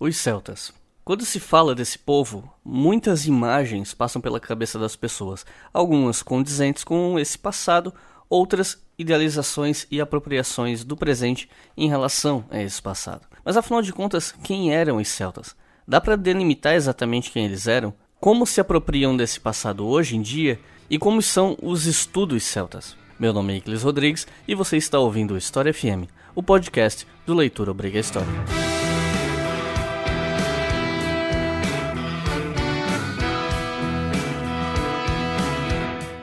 [0.00, 0.72] Os celtas.
[1.04, 7.18] Quando se fala desse povo, muitas imagens passam pela cabeça das pessoas, algumas condizentes com
[7.18, 7.92] esse passado,
[8.28, 13.26] outras idealizações e apropriações do presente em relação a esse passado.
[13.44, 15.56] Mas afinal de contas, quem eram os celtas?
[15.86, 17.94] Dá para delimitar exatamente quem eles eram?
[18.20, 20.60] Como se apropriam desse passado hoje em dia?
[20.90, 22.96] E como são os estudos celtas?
[23.18, 27.34] Meu nome é Iclis Rodrigues e você está ouvindo o História FM, o podcast do
[27.34, 28.28] Leitura Obriga História.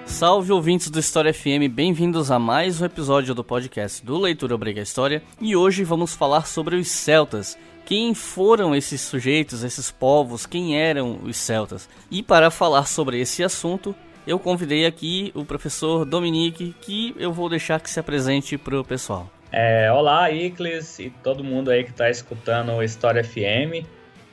[0.06, 4.80] Salve ouvintes do História FM, bem-vindos a mais um episódio do podcast do Leitura Obriga
[4.80, 7.58] História e hoje vamos falar sobre os celtas.
[7.86, 11.90] Quem foram esses sujeitos, esses povos, quem eram os celtas?
[12.10, 13.94] E para falar sobre esse assunto,
[14.26, 18.84] eu convidei aqui o professor Dominique, que eu vou deixar que se apresente para o
[18.84, 19.30] pessoal.
[19.52, 23.86] É, olá, Iclis e todo mundo aí que está escutando o História FM.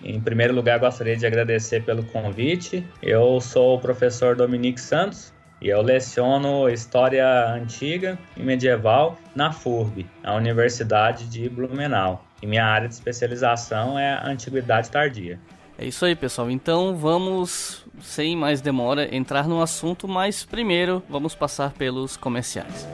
[0.02, 2.84] Em primeiro lugar, gostaria de agradecer pelo convite.
[3.00, 5.32] Eu sou o professor Dominique Santos,
[5.62, 12.26] e eu leciono História Antiga e Medieval na FURB, a Universidade de Blumenau.
[12.42, 15.38] E minha área de especialização é Antiguidade Tardia.
[15.82, 16.48] É isso aí, pessoal.
[16.48, 22.86] Então vamos, sem mais demora, entrar no assunto, mas primeiro vamos passar pelos comerciais.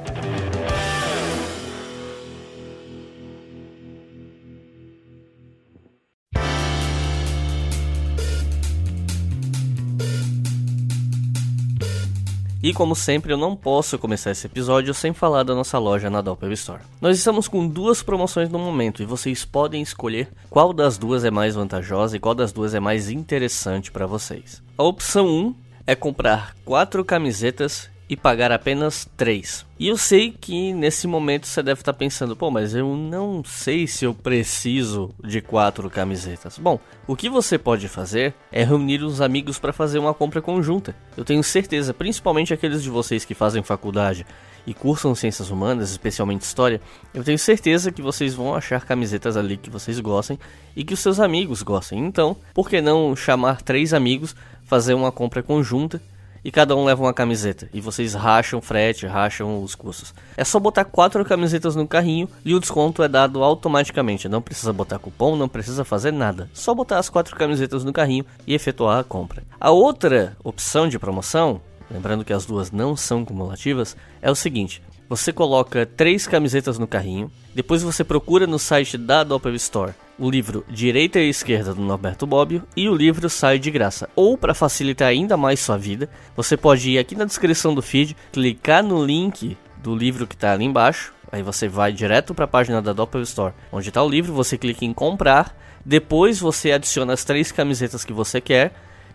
[12.60, 16.20] E como sempre, eu não posso começar esse episódio sem falar da nossa loja na
[16.20, 16.82] Doppel Store.
[17.00, 21.30] Nós estamos com duas promoções no momento e vocês podem escolher qual das duas é
[21.30, 24.60] mais vantajosa e qual das duas é mais interessante para vocês.
[24.76, 25.54] A opção 1
[25.86, 29.66] é comprar quatro camisetas e pagar apenas 3.
[29.78, 33.86] E eu sei que nesse momento você deve estar pensando, pô, mas eu não sei
[33.86, 36.58] se eu preciso de quatro camisetas.
[36.58, 40.96] Bom, o que você pode fazer é reunir os amigos para fazer uma compra conjunta.
[41.16, 44.26] Eu tenho certeza, principalmente aqueles de vocês que fazem faculdade
[44.66, 46.80] e cursam ciências humanas, especialmente história,
[47.14, 50.38] eu tenho certeza que vocês vão achar camisetas ali que vocês gostem
[50.76, 52.04] e que os seus amigos gostem.
[52.04, 56.02] Então, por que não chamar três amigos, fazer uma compra conjunta
[56.48, 57.68] e cada um leva uma camiseta.
[57.74, 60.14] E vocês racham frete, racham os custos.
[60.34, 64.30] É só botar quatro camisetas no carrinho e o desconto é dado automaticamente.
[64.30, 66.48] Não precisa botar cupom, não precisa fazer nada.
[66.54, 69.42] Só botar as quatro camisetas no carrinho e efetuar a compra.
[69.60, 71.60] A outra opção de promoção,
[71.90, 76.86] lembrando que as duas não são cumulativas, é o seguinte: você coloca três camisetas no
[76.86, 81.80] carrinho, depois você procura no site da Doppel Store o livro Direita e Esquerda do
[81.80, 84.08] Norberto Bobbio e o livro sai de graça.
[84.16, 88.16] Ou para facilitar ainda mais sua vida, você pode ir aqui na descrição do feed,
[88.32, 92.48] clicar no link do livro que está ali embaixo, aí você vai direto para a
[92.48, 97.12] página da Doppel Store, onde está o livro, você clica em comprar, depois você adiciona
[97.12, 98.72] as três camisetas que você quer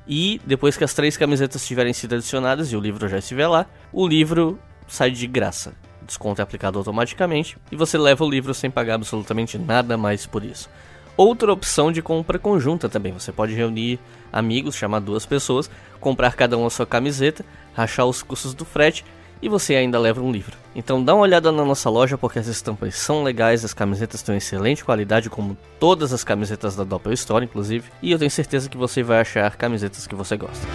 [0.08, 3.66] e depois que as três camisetas tiverem sido adicionadas e o livro já estiver lá,
[3.92, 5.74] o livro sai de graça.
[6.06, 10.44] Desconto é aplicado automaticamente e você leva o livro sem pagar absolutamente nada mais por
[10.44, 10.70] isso.
[11.16, 13.14] Outra opção de compra conjunta também.
[13.14, 14.00] Você pode reunir
[14.32, 15.70] amigos, chamar duas pessoas,
[16.00, 19.06] comprar cada um a sua camiseta, rachar os custos do frete
[19.42, 20.58] e você ainda leva um livro.
[20.74, 24.38] Então dá uma olhada na nossa loja porque as estampas são legais, as camisetas têm
[24.38, 28.78] excelente qualidade, como todas as camisetas da Doppel Store, inclusive, e eu tenho certeza que
[28.78, 30.66] você vai achar camisetas que você gosta.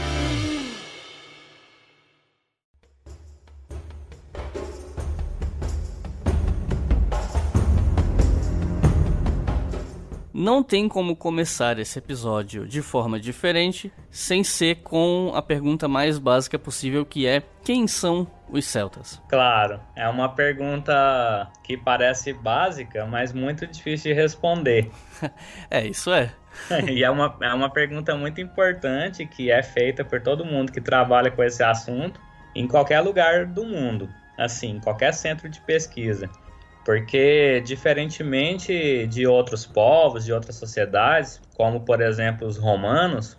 [10.38, 16.16] Não tem como começar esse episódio de forma diferente sem ser com a pergunta mais
[16.16, 19.20] básica possível, que é quem são os celtas?
[19.28, 24.88] Claro, é uma pergunta que parece básica, mas muito difícil de responder.
[25.68, 26.32] é, isso é.
[26.88, 30.80] e é uma, é uma pergunta muito importante que é feita por todo mundo que
[30.80, 32.20] trabalha com esse assunto
[32.54, 34.08] em qualquer lugar do mundo,
[34.38, 36.30] assim, qualquer centro de pesquisa.
[36.88, 43.36] Porque, diferentemente de outros povos, de outras sociedades, como por exemplo os romanos,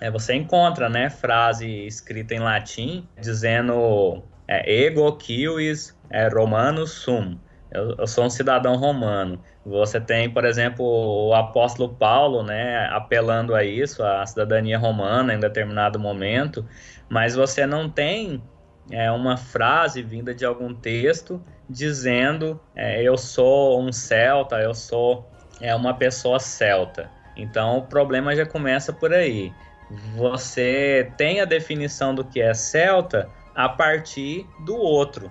[0.00, 7.36] é, você encontra né, frase escrita em latim dizendo é, ego quis é, romanus sum.
[7.72, 9.42] Eu, eu, sou um cidadão romano.
[9.66, 15.40] Você tem, por exemplo, o apóstolo Paulo, né, apelando a isso, a cidadania romana em
[15.40, 16.64] determinado momento,
[17.08, 18.40] mas você não tem
[18.90, 25.30] é, uma frase vinda de algum texto dizendo é, eu sou um celta, eu sou
[25.60, 27.10] é, uma pessoa celta.
[27.36, 29.52] Então o problema já começa por aí.
[30.16, 35.30] Você tem a definição do que é celta a partir do outro.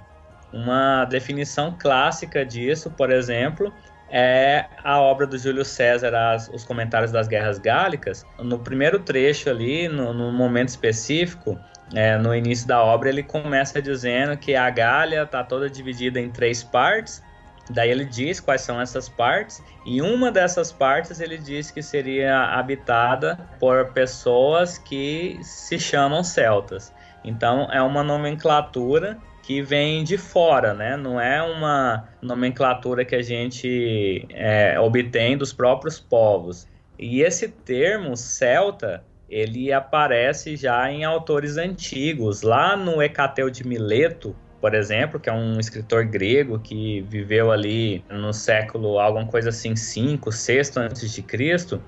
[0.51, 3.73] Uma definição clássica disso, por exemplo,
[4.09, 8.23] é a obra do Júlio César, as, os comentários das guerras gálicas.
[8.37, 11.59] No primeiro trecho ali, no, no momento específico,
[11.93, 16.29] é, no início da obra, ele começa dizendo que a Gália está toda dividida em
[16.29, 17.23] três partes.
[17.69, 22.43] Daí ele diz quais são essas partes, e uma dessas partes ele diz que seria
[22.57, 26.93] habitada por pessoas que se chamam celtas.
[27.23, 30.97] Então é uma nomenclatura que vem de fora, né?
[30.97, 36.67] Não é uma nomenclatura que a gente é, obtém dos próprios povos.
[36.99, 44.35] E esse termo celta ele aparece já em autores antigos, lá no Hecateu de Mileto,
[44.61, 49.75] por exemplo, que é um escritor grego que viveu ali no século alguma coisa assim
[49.75, 51.81] 5, 6 antes de Cristo.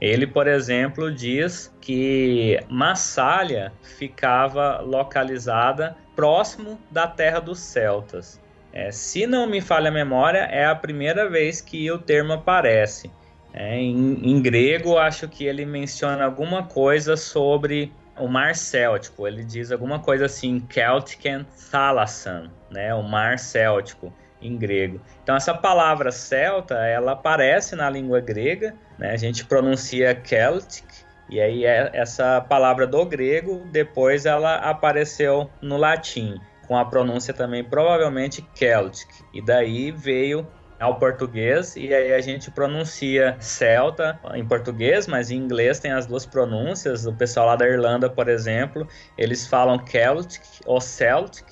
[0.00, 8.40] Ele, por exemplo, diz que Massália ficava localizada próximo da terra dos celtas.
[8.72, 13.10] É, se não me falha a memória, é a primeira vez que o termo aparece.
[13.54, 19.28] É, em, em, grego, acho que ele menciona alguma coisa sobre o mar céltico.
[19.28, 22.92] Ele diz alguma coisa assim, Celtican Thalassan, né?
[22.92, 24.12] O mar céltico
[24.42, 25.00] em grego.
[25.22, 29.12] Então essa palavra celta, ela aparece na língua grega, né?
[29.12, 30.84] A gente pronuncia Celtic
[31.30, 37.32] e aí é essa palavra do grego, depois ela apareceu no latim, com a pronúncia
[37.32, 39.08] também provavelmente Celtic.
[39.32, 40.46] E daí veio
[40.78, 46.06] ao português e aí a gente pronuncia celta em português, mas em inglês tem as
[46.06, 47.06] duas pronúncias.
[47.06, 48.86] O pessoal lá da Irlanda, por exemplo,
[49.16, 51.46] eles falam Celtic ou Celtic.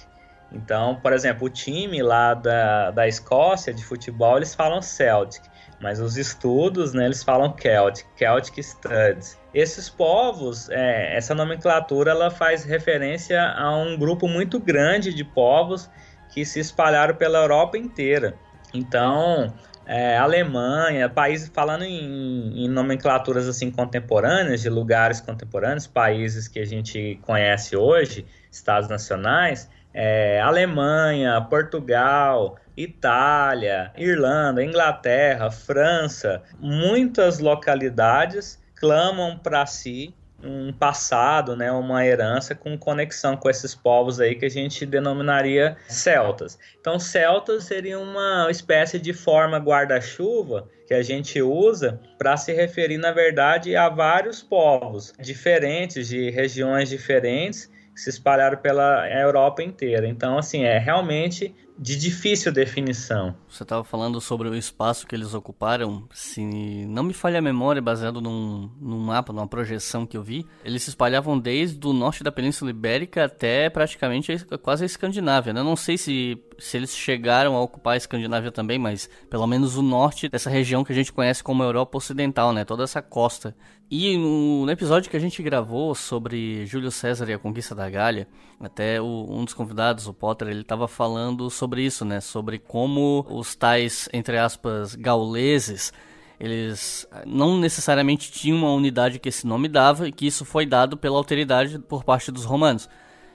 [0.53, 5.43] Então, por exemplo, o time lá da, da Escócia de futebol, eles falam Celtic,
[5.81, 9.39] mas os estudos, né, eles falam Celtic, Celtic Studies.
[9.55, 15.89] Esses povos, é, essa nomenclatura, ela faz referência a um grupo muito grande de povos
[16.33, 18.39] que se espalharam pela Europa inteira.
[18.75, 19.53] Então,
[19.85, 26.65] é, Alemanha, países falando em, em, nomenclaturas assim contemporâneas de lugares contemporâneos, países que a
[26.65, 39.37] gente conhece hoje, estados nacionais, é, Alemanha, Portugal, Itália, Irlanda, Inglaterra, França, muitas localidades clamam
[39.39, 44.51] para si um passado, né, uma herança com conexão com esses povos aí que a
[44.51, 46.59] gente denominaria celtas.
[46.81, 52.99] Então, celtas seria uma espécie de forma guarda-chuva que a gente usa para se referir,
[52.99, 60.07] na verdade, a vários povos diferentes, de regiões diferentes, que se espalharam pela Europa inteira.
[60.07, 63.35] Então, assim, é realmente de difícil definição.
[63.49, 66.09] Você estava falando sobre o espaço que eles ocuparam.
[66.15, 66.41] Se
[66.87, 70.85] não me falha a memória, baseado num, num mapa, numa projeção que eu vi, eles
[70.85, 75.53] se espalhavam desde o norte da Península Ibérica até praticamente quase a Escandinávia.
[75.53, 75.59] Né?
[75.59, 79.77] Eu não sei se, se eles chegaram a ocupar a Escandinávia também, mas pelo menos
[79.77, 82.65] o norte dessa região que a gente conhece como Europa Ocidental, né?
[82.65, 83.55] toda essa costa.
[83.91, 87.91] E no, no episódio que a gente gravou sobre Júlio César e a conquista da
[87.91, 88.27] Gália,
[88.59, 92.21] até o, um dos convidados, o Potter, ele estava falando sobre isso, né?
[92.21, 95.93] Sobre como os tais, entre aspas, gauleses,
[96.41, 100.97] eles não necessariamente tinham uma unidade que esse nome dava e que isso foi dado
[100.97, 102.89] pela autoridade por parte dos romanos.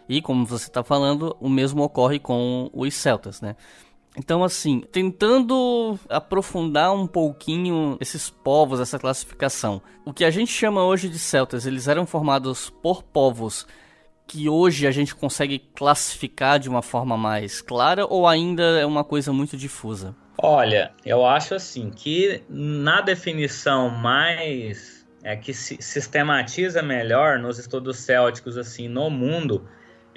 [0.07, 3.55] E como você está falando, o mesmo ocorre com os celtas, né?
[4.17, 9.79] Então, assim, tentando aprofundar um pouquinho esses povos, essa classificação.
[10.03, 13.67] O que a gente chama hoje de celtas, eles eram formados por povos
[14.27, 19.03] que hoje a gente consegue classificar de uma forma mais clara ou ainda é uma
[19.03, 20.15] coisa muito difusa?
[20.37, 27.97] Olha, eu acho assim que na definição mais é que se sistematiza melhor nos estudos
[27.97, 29.67] célticos assim no mundo,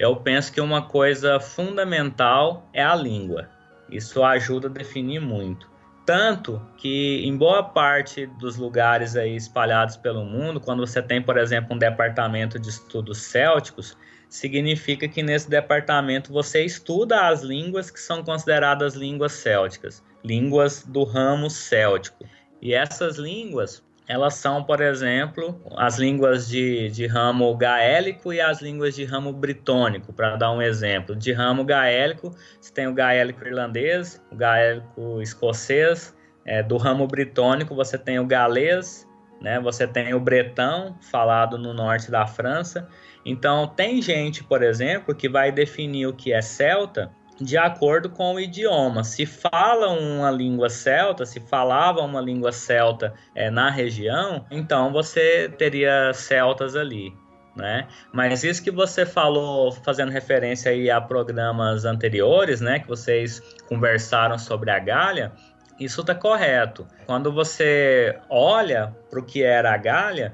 [0.01, 3.47] eu penso que uma coisa fundamental é a língua.
[3.87, 5.69] Isso ajuda a definir muito.
[6.07, 11.37] Tanto que em boa parte dos lugares aí espalhados pelo mundo, quando você tem, por
[11.37, 13.95] exemplo, um departamento de estudos célticos,
[14.27, 21.03] significa que nesse departamento você estuda as línguas que são consideradas línguas célticas, línguas do
[21.03, 22.25] ramo céltico.
[22.59, 28.61] E essas línguas, elas são, por exemplo, as línguas de, de ramo gaélico e as
[28.61, 31.15] línguas de ramo britônico, para dar um exemplo.
[31.15, 36.13] De ramo gaélico, você tem o gaélico irlandês, o gaélico escocês,
[36.43, 39.07] é, do ramo britônico você tem o galês,
[39.39, 42.89] né, você tem o bretão, falado no norte da França.
[43.25, 47.09] Então, tem gente, por exemplo, que vai definir o que é celta
[47.41, 49.03] de acordo com o idioma.
[49.03, 55.49] Se fala uma língua celta, se falava uma língua celta é, na região, então você
[55.57, 57.13] teria celtas ali.
[57.55, 57.87] né?
[58.13, 64.37] Mas isso que você falou, fazendo referência aí a programas anteriores, né, que vocês conversaram
[64.37, 65.33] sobre a Galha,
[65.79, 66.87] isso está correto.
[67.05, 70.33] Quando você olha para o que era a Galha,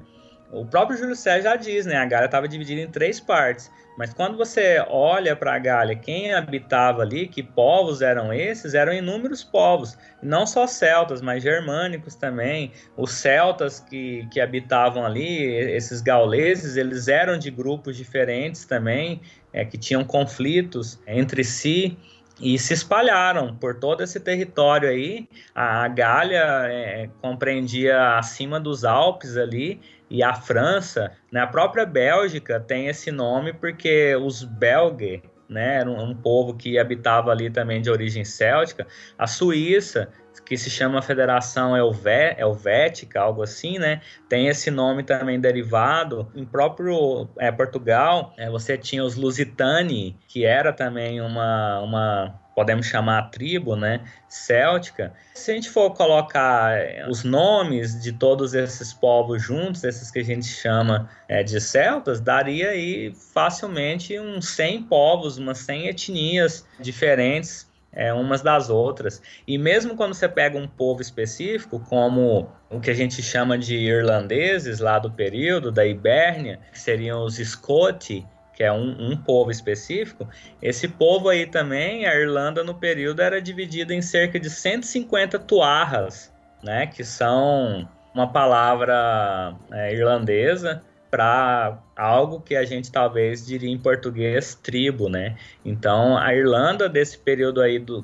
[0.51, 1.95] o próprio Júlio César já diz, né?
[1.95, 3.69] A Galha estava dividida em três partes.
[3.97, 8.93] Mas quando você olha para a Gália, quem habitava ali, que povos eram esses, eram
[8.93, 12.71] inúmeros povos, não só celtas, mas germânicos também.
[12.95, 15.43] Os celtas que, que habitavam ali,
[15.75, 19.19] esses gauleses, eles eram de grupos diferentes também,
[19.51, 21.97] é, que tinham conflitos entre si
[22.39, 25.27] e se espalharam por todo esse território aí.
[25.55, 32.59] A Gália é, compreendia acima dos Alpes ali e a França, né, a própria Bélgica
[32.59, 37.81] tem esse nome porque os belgas, né, era um, um povo que habitava ali também
[37.81, 38.87] de origem céltica.
[39.17, 40.09] A Suíça,
[40.45, 44.01] que se chama Federação Helvé, Helvética, algo assim, né?
[44.29, 46.31] Tem esse nome também derivado.
[46.33, 52.87] Em próprio é, Portugal, é, você tinha os Lusitani, que era também uma, uma podemos
[52.87, 55.13] chamar a tribo, né, céltica.
[55.35, 60.17] Se a gente for colocar eh, os nomes de todos esses povos juntos, esses que
[60.17, 66.65] a gente chama é, de celtas, daria aí facilmente uns 100 povos, umas 100 etnias
[66.79, 69.21] diferentes é, umas das outras.
[69.47, 73.75] E mesmo quando você pega um povo específico, como o que a gente chama de
[73.75, 78.25] irlandeses lá do período da Ibérnia, que seriam os Scoti,
[78.57, 80.27] que é um, um, povo específico,
[80.59, 86.33] esse povo aí também, a Irlanda no período era dividida em cerca de 150 tuarras,
[86.63, 93.77] né, que são uma palavra é, irlandesa para algo que a gente talvez diria em
[93.77, 95.37] português tribo, né?
[95.63, 98.03] Então a Irlanda desse período aí do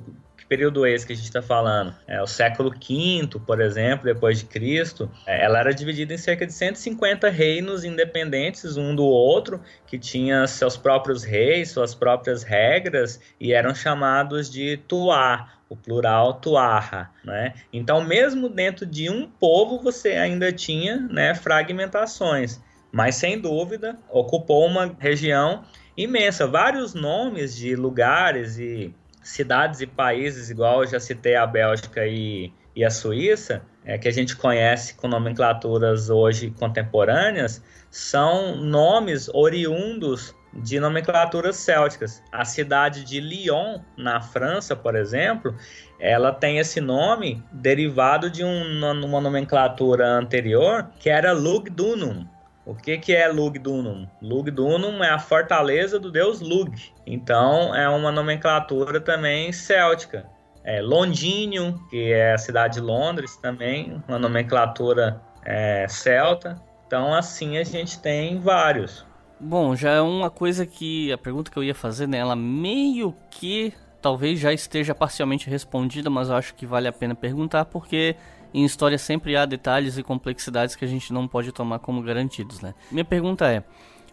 [0.54, 1.96] período esse que a gente está falando?
[2.08, 6.46] É, o século V, por exemplo, depois de Cristo, é, ela era dividida em cerca
[6.46, 13.20] de 150 reinos independentes um do outro, que tinham seus próprios reis, suas próprias regras,
[13.40, 17.56] e eram chamados de Tuá, o plural Tuarra, né?
[17.74, 24.68] Então, mesmo dentro de um povo, você ainda tinha né, fragmentações, mas sem dúvida ocupou
[24.68, 25.64] uma região
[25.98, 28.94] imensa, vários nomes de lugares e
[29.24, 34.08] cidades e países, igual eu já citei a Bélgica e, e a Suíça, é, que
[34.08, 42.22] a gente conhece com nomenclaturas hoje contemporâneas, são nomes oriundos de nomenclaturas célticas.
[42.32, 45.56] A cidade de Lyon, na França, por exemplo,
[46.00, 52.28] ela tem esse nome derivado de um, uma nomenclatura anterior que era Lugdunum,
[52.66, 54.08] o que, que é Lugdunum?
[54.22, 56.94] Lugdunum é a fortaleza do deus Lug.
[57.06, 60.26] Então é uma nomenclatura também céltica.
[60.64, 66.62] É Londinium, que é a cidade de Londres também, uma nomenclatura é, celta.
[66.88, 69.06] Então assim a gente tem vários.
[69.40, 73.74] Bom, já é uma coisa que a pergunta que eu ia fazer nela meio que
[74.02, 78.16] talvez já esteja parcialmente respondida, mas eu acho que vale a pena perguntar porque
[78.54, 82.62] em história sempre há detalhes e complexidades que a gente não pode tomar como garantidos,
[82.62, 82.74] né?
[82.92, 83.64] Minha pergunta é: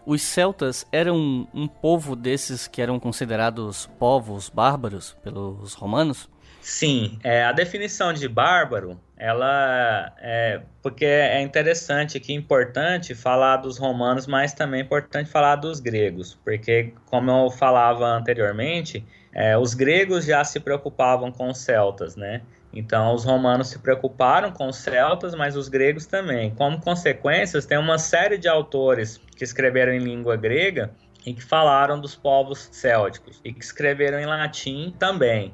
[0.05, 6.29] os celtas eram um, povo desses que eram considerados povos bárbaros pelos romanos?
[6.61, 13.79] Sim, é, a definição de bárbaro, ela é porque é interessante aqui, importante falar dos
[13.79, 19.73] romanos, mas também é importante falar dos gregos, porque como eu falava anteriormente, é, os
[19.73, 22.41] gregos já se preocupavam com os celtas, né?
[22.73, 26.51] Então, os romanos se preocuparam com os celtas, mas os gregos também.
[26.55, 30.91] Como consequências, tem uma série de autores que escreveram em língua grega
[31.25, 35.53] e que falaram dos povos célticos e que escreveram em latim também.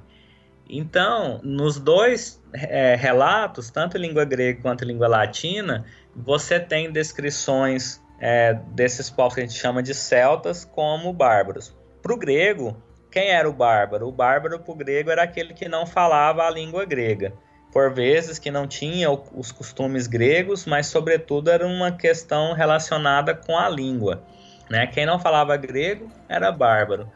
[0.69, 8.53] Então, nos dois é, relatos, tanto língua grega quanto língua latina, você tem descrições é,
[8.71, 11.75] desses povos que a gente chama de celtas como bárbaros.
[12.01, 12.75] Para o grego,
[13.11, 14.07] quem era o bárbaro?
[14.07, 17.33] O bárbaro para o grego era aquele que não falava a língua grega.
[17.71, 23.57] Por vezes que não tinha os costumes gregos, mas sobretudo era uma questão relacionada com
[23.57, 24.23] a língua.
[24.69, 24.87] Né?
[24.87, 27.11] Quem não falava grego era bárbaro.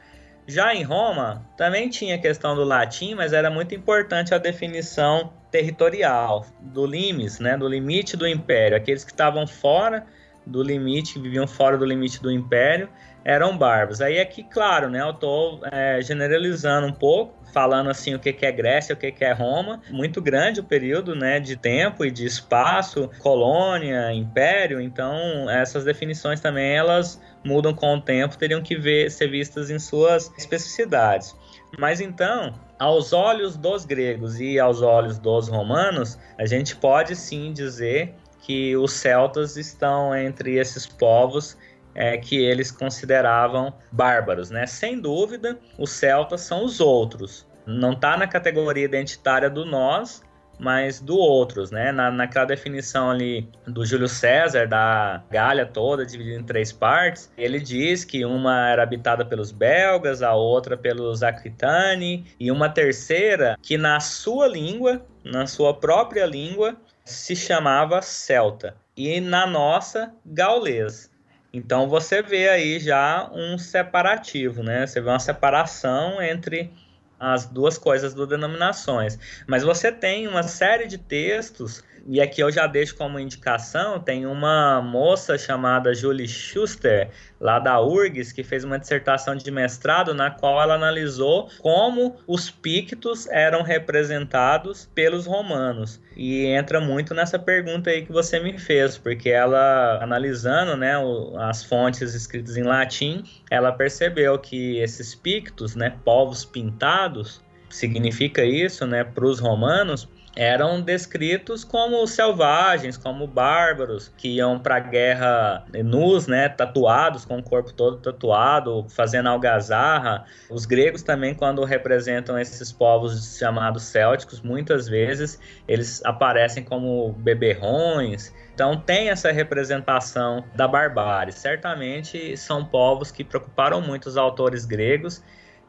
[0.48, 6.46] Já em Roma, também tinha questão do latim, mas era muito importante a definição territorial,
[6.60, 8.76] do limes, né, do limite do império.
[8.76, 10.06] Aqueles que estavam fora
[10.46, 12.90] do limite, que viviam fora do limite do império,
[13.24, 14.02] eram bárbaros.
[14.02, 18.46] Aí aqui, claro, né, eu estou é, generalizando um pouco, falando assim o que, que
[18.46, 19.82] é Grécia, o que, que é Roma.
[19.90, 26.40] Muito grande o período né, de tempo e de espaço, colônia, império, então essas definições
[26.40, 31.36] também elas mudam com o tempo, teriam que ver, ser vistas em suas especificidades.
[31.78, 37.54] Mas então, aos olhos dos gregos e aos olhos dos romanos, a gente pode sim
[37.54, 41.58] dizer que os celtas estão entre esses povos
[41.94, 44.66] é, que eles consideravam bárbaros, né?
[44.66, 47.48] Sem dúvida, os celtas são os outros.
[47.66, 50.24] Não está na categoria identitária do nós,
[50.62, 51.92] mas do outros, né?
[51.92, 57.60] Na, naquela definição ali do Júlio César, da Gália toda, dividida em três partes, ele
[57.60, 63.76] diz que uma era habitada pelos belgas, a outra pelos aquitani, e uma terceira que
[63.76, 71.11] na sua língua, na sua própria língua, se chamava celta, e na nossa, gaulês.
[71.54, 74.88] Então você vê aí já um separativo, né?
[74.88, 76.72] Você vê uma separação entre
[77.20, 79.20] as duas coisas do denominações.
[79.46, 84.26] Mas você tem uma série de textos, e aqui eu já deixo como indicação, tem
[84.26, 90.32] uma moça chamada Julie Schuster, lá da URGS, que fez uma dissertação de mestrado na
[90.32, 96.02] qual ela analisou como os pictos eram representados pelos romanos.
[96.16, 100.94] E entra muito nessa pergunta aí que você me fez, porque ela, analisando né,
[101.40, 108.86] as fontes escritas em latim, ela percebeu que esses pictos, né, povos pintados, significa isso
[108.86, 115.66] né, para os romanos, eram descritos como selvagens, como bárbaros, que iam para a guerra
[115.84, 120.26] nus, né, tatuados, com o corpo todo tatuado, fazendo algazarra.
[120.50, 128.34] Os gregos também, quando representam esses povos chamados célticos, muitas vezes eles aparecem como beberrões.
[128.54, 131.34] Então tem essa representação da barbárie.
[131.34, 135.22] Certamente são povos que preocuparam muito os autores gregos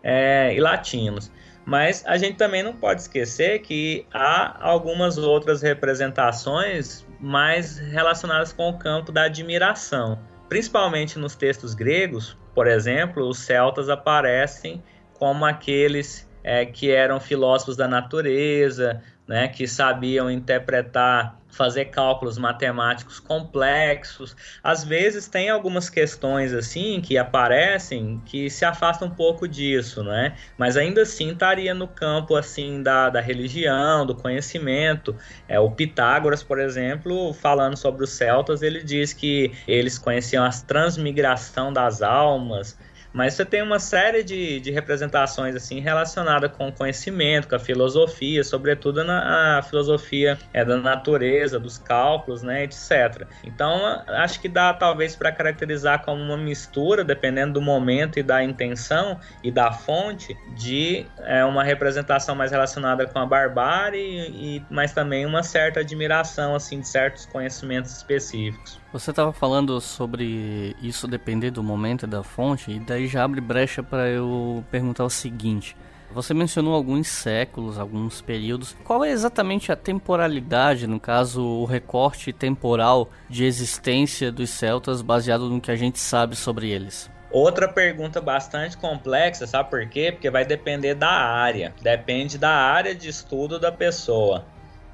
[0.03, 1.31] é, e latinos.
[1.65, 8.69] Mas a gente também não pode esquecer que há algumas outras representações mais relacionadas com
[8.71, 10.19] o campo da admiração.
[10.49, 14.83] Principalmente nos textos gregos, por exemplo, os celtas aparecem
[15.15, 23.21] como aqueles é, que eram filósofos da natureza, né, que sabiam interpretar, fazer cálculos matemáticos
[23.21, 24.35] complexos.
[24.63, 30.35] Às vezes tem algumas questões assim que aparecem que se afastam um pouco disso, né?
[30.57, 35.15] Mas ainda assim estaria no campo assim da, da religião, do conhecimento.
[35.47, 40.51] É o Pitágoras, por exemplo, falando sobre os celtas, ele diz que eles conheciam a
[40.51, 42.79] transmigração das almas,
[43.13, 47.59] mas você tem uma série de, de representações assim relacionada com o conhecimento, com a
[47.59, 53.27] filosofia, sobretudo na a filosofia é, da natureza, dos cálculos, né, etc.
[53.45, 58.43] Então, acho que dá talvez para caracterizar como uma mistura, dependendo do momento e da
[58.43, 64.93] intenção e da fonte, de é, uma representação mais relacionada com a barbárie, e, mas
[64.93, 68.82] também uma certa admiração assim de certos conhecimentos específicos.
[68.93, 73.41] Você estava falando sobre isso depender do momento e da fonte, e daí já abre
[73.41, 75.75] brecha para eu perguntar o seguinte.
[76.11, 78.77] Você mencionou alguns séculos, alguns períodos.
[78.85, 85.49] Qual é exatamente a temporalidade, no caso, o recorte temporal de existência dos celtas baseado
[85.49, 87.11] no que a gente sabe sobre eles?
[87.31, 90.13] Outra pergunta bastante complexa, sabe por quê?
[90.13, 94.45] Porque vai depender da área, depende da área de estudo da pessoa.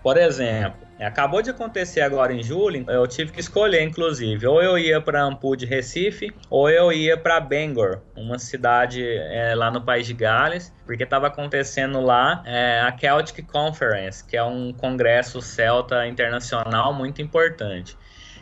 [0.05, 4.79] Por exemplo, acabou de acontecer agora em julho, eu tive que escolher, inclusive, ou eu
[4.79, 9.81] ia para Ampu de Recife, ou eu ia para Bangor, uma cidade é, lá no
[9.81, 15.41] País de Gales, porque estava acontecendo lá é, a Celtic Conference, que é um congresso
[15.41, 17.97] celta internacional muito importante.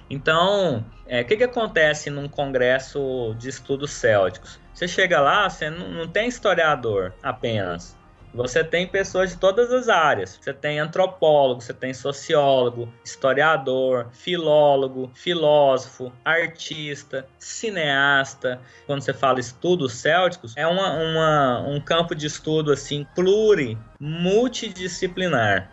[0.08, 4.60] Então, o é, que, que acontece num congresso de estudos célticos?
[4.72, 7.95] Você chega lá, você não, não tem historiador apenas.
[8.36, 10.38] Você tem pessoas de todas as áreas.
[10.40, 18.60] Você tem antropólogo, você tem sociólogo, historiador, filólogo, filósofo, artista, cineasta.
[18.86, 25.70] Quando você fala estudos célticos, é uma, uma, um campo de estudo assim pluri, multidisciplinar.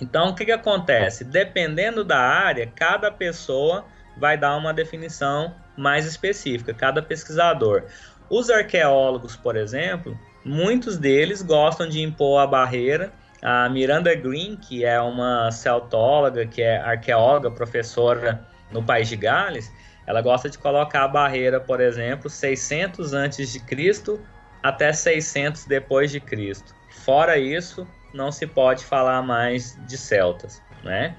[0.00, 1.24] Então, o que, que acontece?
[1.24, 3.84] Dependendo da área, cada pessoa
[4.16, 7.84] vai dar uma definição mais específica, cada pesquisador.
[8.28, 13.12] Os arqueólogos, por exemplo, Muitos deles gostam de impor a barreira.
[13.42, 19.72] A Miranda Green, que é uma celtóloga, que é arqueóloga, professora no País de Gales,
[20.06, 24.24] ela gosta de colocar a barreira, por exemplo, 600 antes de Cristo
[24.62, 26.76] até 600 depois de Cristo.
[26.90, 31.16] Fora isso, não se pode falar mais de celtas, né?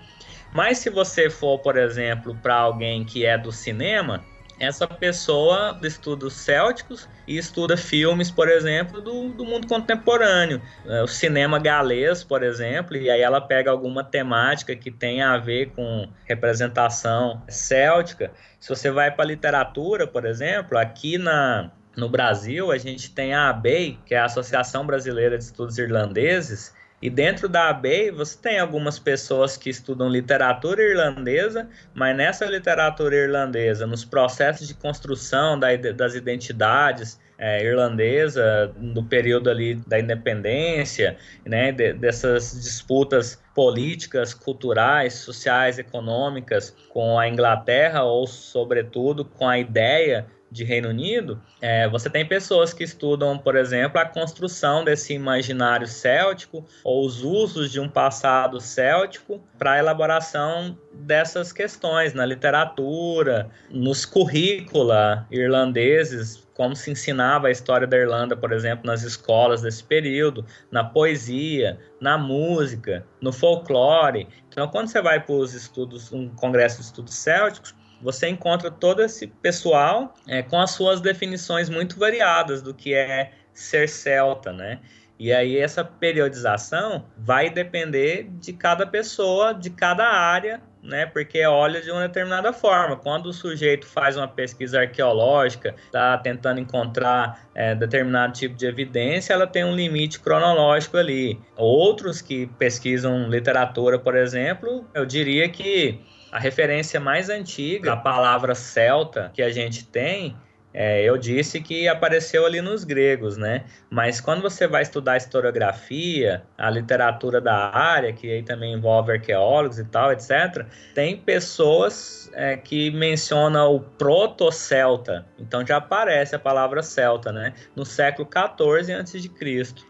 [0.54, 4.26] Mas se você for, por exemplo, para alguém que é do cinema,
[4.60, 10.62] essa pessoa estuda os célticos e estuda filmes, por exemplo, do, do mundo contemporâneo.
[10.86, 15.38] É, o cinema galês, por exemplo, e aí ela pega alguma temática que tem a
[15.38, 18.32] ver com representação céltica.
[18.60, 23.34] Se você vai para a literatura, por exemplo, aqui na, no Brasil a gente tem
[23.34, 28.36] a ABEI, que é a Associação Brasileira de Estudos Irlandeses, E dentro da ABEI, você
[28.38, 35.60] tem algumas pessoas que estudam literatura irlandesa, mas nessa literatura irlandesa, nos processos de construção
[35.60, 44.34] da, das identidades é, irlandesa, no período ali da independência, né, de, dessas disputas políticas,
[44.34, 50.26] culturais, sociais, econômicas com a Inglaterra, ou, sobretudo, com a ideia
[50.58, 55.88] de Reino Unido, é, você tem pessoas que estudam, por exemplo, a construção desse imaginário
[55.88, 63.50] céltico ou os usos de um passado céltico para a elaboração dessas questões na literatura,
[63.70, 69.84] nos currícula irlandeses, como se ensinava a história da Irlanda, por exemplo, nas escolas desse
[69.84, 74.28] período, na poesia, na música, no folclore.
[74.50, 79.02] Então, quando você vai para os estudos, um congresso de estudos célticos, você encontra todo
[79.02, 84.80] esse pessoal é, com as suas definições muito variadas do que é ser celta, né?
[85.20, 91.08] E aí essa periodização vai depender de cada pessoa, de cada área, né?
[91.08, 92.96] Porque olha de uma determinada forma.
[92.96, 99.34] Quando o sujeito faz uma pesquisa arqueológica, está tentando encontrar é, determinado tipo de evidência,
[99.34, 101.40] ela tem um limite cronológico ali.
[101.56, 106.00] Outros que pesquisam literatura, por exemplo, eu diria que
[106.32, 110.36] a referência mais antiga, a palavra celta que a gente tem,
[110.80, 113.64] é, eu disse que apareceu ali nos gregos, né?
[113.90, 119.12] Mas quando você vai estudar a historiografia, a literatura da área, que aí também envolve
[119.12, 125.26] arqueólogos e tal, etc., tem pessoas é, que mencionam o proto-celta.
[125.40, 127.54] Então já aparece a palavra celta, né?
[127.76, 129.32] No século XIV a.C.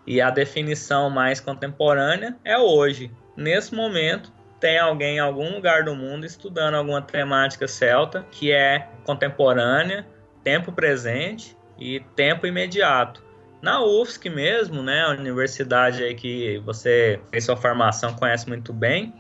[0.06, 3.12] E a definição mais contemporânea é hoje.
[3.36, 8.90] Nesse momento, tem alguém em algum lugar do mundo estudando alguma temática celta que é
[9.04, 10.06] contemporânea,
[10.44, 13.24] tempo presente e tempo imediato.
[13.62, 19.14] Na UFSC mesmo, né, a universidade aí que você fez sua formação, conhece muito bem,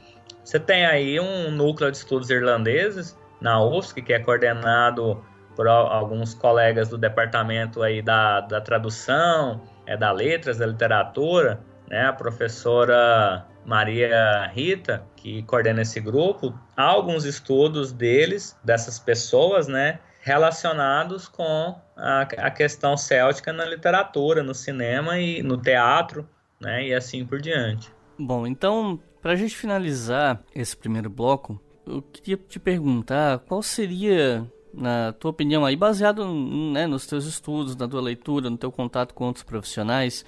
[0.43, 5.23] você tem aí um núcleo de estudos irlandeses na UFSC, que é coordenado
[5.55, 12.05] por alguns colegas do departamento aí da, da tradução, é, da letras, da literatura, né,
[12.07, 19.99] a professora Maria Rita, que coordena esse grupo, há alguns estudos deles, dessas pessoas, né,
[20.21, 26.25] relacionados com a, a questão céltica na literatura, no cinema e no teatro,
[26.61, 27.91] né, e assim por diante.
[28.17, 34.49] Bom, então, para a gente finalizar esse primeiro bloco, eu queria te perguntar qual seria,
[34.73, 39.13] na tua opinião aí, baseado né, nos teus estudos, na tua leitura, no teu contato
[39.13, 40.25] com outros profissionais,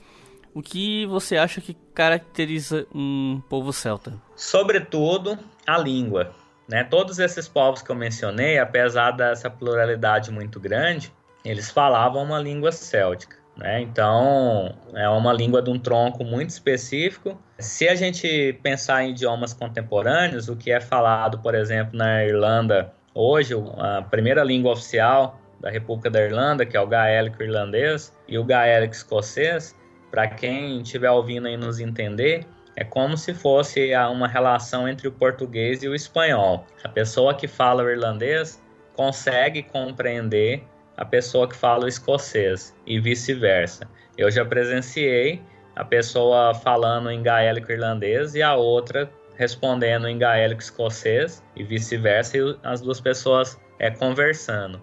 [0.53, 4.13] o que você acha que caracteriza um povo celta?
[4.35, 6.33] Sobretudo a língua.
[6.67, 6.83] Né?
[6.83, 11.11] Todos esses povos que eu mencionei, apesar dessa pluralidade muito grande,
[11.43, 13.37] eles falavam uma língua céltica.
[13.57, 13.81] Né?
[13.81, 17.37] Então, é uma língua de um tronco muito específico.
[17.57, 22.93] Se a gente pensar em idiomas contemporâneos, o que é falado, por exemplo, na Irlanda
[23.13, 28.37] hoje, a primeira língua oficial da República da Irlanda, que é o gaélico irlandês, e
[28.37, 29.75] o gaélico escocês,
[30.11, 32.45] para quem estiver ouvindo aí nos entender,
[32.75, 36.65] é como se fosse uma relação entre o português e o espanhol.
[36.83, 38.61] A pessoa que fala o irlandês
[38.95, 40.63] consegue compreender
[40.95, 43.87] a pessoa que fala o escocês e vice-versa.
[44.17, 45.41] Eu já presenciei
[45.75, 52.37] a pessoa falando em gaélico irlandês e a outra respondendo em gaélico escocês e vice-versa,
[52.37, 54.81] e as duas pessoas é, conversando.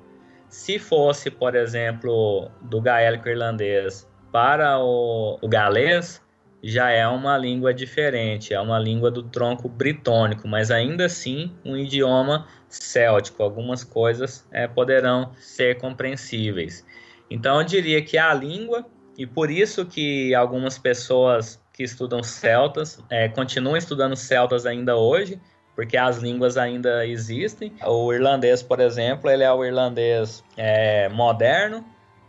[0.49, 6.21] Se fosse, por exemplo, do gaélico irlandês para o, o galês
[6.63, 11.75] já é uma língua diferente, é uma língua do tronco britônico, mas ainda assim um
[11.75, 13.43] idioma céltico.
[13.43, 16.85] Algumas coisas é, poderão ser compreensíveis.
[17.31, 18.85] Então eu diria que a língua,
[19.17, 25.41] e por isso que algumas pessoas que estudam celtas é, continuam estudando celtas ainda hoje,
[25.75, 27.73] porque as línguas ainda existem.
[27.87, 31.83] O irlandês, por exemplo, ele é o irlandês é, moderno,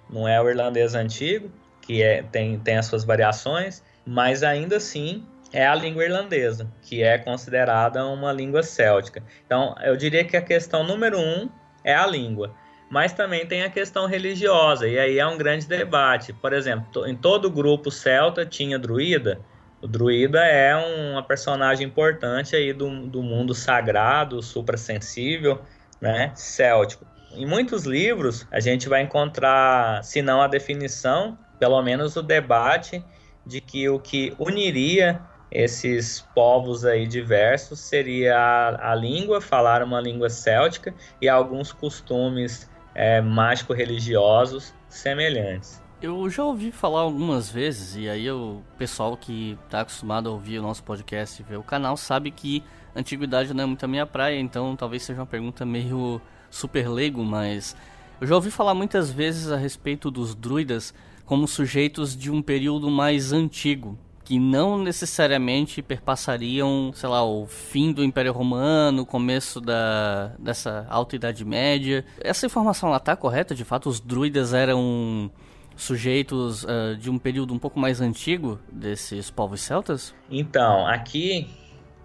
[0.10, 1.52] não é o irlandês antigo
[1.88, 7.02] que é, tem, tem as suas variações, mas ainda assim é a língua irlandesa, que
[7.02, 9.24] é considerada uma língua céltica.
[9.46, 11.50] Então, eu diria que a questão número um
[11.86, 12.54] é a língua,
[12.92, 16.34] mas também tem a questão religiosa, e aí é um grande debate.
[16.34, 19.40] Por exemplo, em todo grupo celta tinha druida.
[19.82, 25.62] O druida é uma personagem importante aí do, do mundo sagrado, suprassensível,
[26.02, 27.06] né, céltico.
[27.32, 33.04] Em muitos livros a gente vai encontrar, se não a definição, pelo menos o debate
[33.46, 40.02] de que o que uniria esses povos aí diversos seria a, a língua, falar uma
[40.02, 45.82] língua céltica e alguns costumes é, mágico-religiosos semelhantes.
[46.02, 50.60] Eu já ouvi falar algumas vezes, e aí o pessoal que está acostumado a ouvir
[50.60, 52.64] o nosso podcast e ver o canal sabe que
[52.96, 57.24] antiguidade não é muito a minha praia, então talvez seja uma pergunta meio super leigo,
[57.24, 57.76] mas
[58.22, 60.94] eu já ouvi falar muitas vezes a respeito dos druidas
[61.28, 67.92] como sujeitos de um período mais antigo, que não necessariamente perpassariam, sei lá, o fim
[67.92, 72.06] do Império Romano, o começo da, dessa Alta Idade Média.
[72.22, 73.54] Essa informação lá tá correta?
[73.54, 75.30] De fato, os druidas eram
[75.76, 80.16] sujeitos uh, de um período um pouco mais antigo desses povos celtas?
[80.32, 81.48] Então, aqui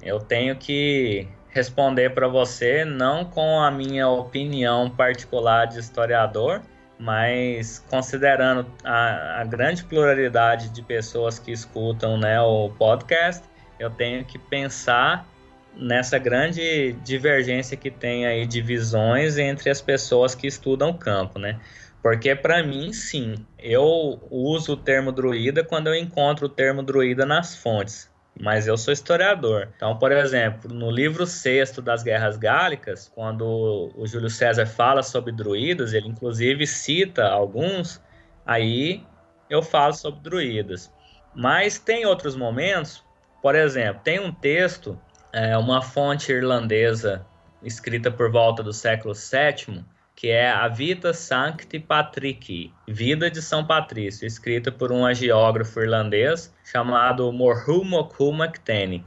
[0.02, 6.60] eu tenho que responder para você não com a minha opinião particular de historiador,
[7.02, 13.42] mas considerando a, a, grande pluralidade de pessoas que escutam né, o podcast,
[13.76, 15.26] eu tenho que pensar
[15.74, 21.40] nessa grande divergência que tem aí de visões entre as pessoas que estudam o campo,
[21.40, 21.58] né?
[22.00, 27.26] Porque para mim, sim, eu uso o termo druida quando eu encontro o termo druida
[27.26, 29.68] nas fontes mas eu sou historiador.
[29.76, 35.32] Então, por exemplo, no livro sexto das Guerras Gálicas, quando o Júlio César fala sobre
[35.32, 38.00] druidas, ele inclusive cita alguns,
[38.46, 39.04] aí
[39.50, 40.92] eu falo sobre druidas.
[41.34, 43.04] Mas tem outros momentos,
[43.42, 44.98] por exemplo, tem um texto,
[45.32, 47.24] é, uma fonte irlandesa
[47.62, 49.84] escrita por volta do século VII,
[50.22, 56.54] que é a Vita Sancti Patrici, Vida de São Patrício, escrita por um agiógrafo irlandês
[56.62, 59.04] chamado Morhu Mokhu McTenny.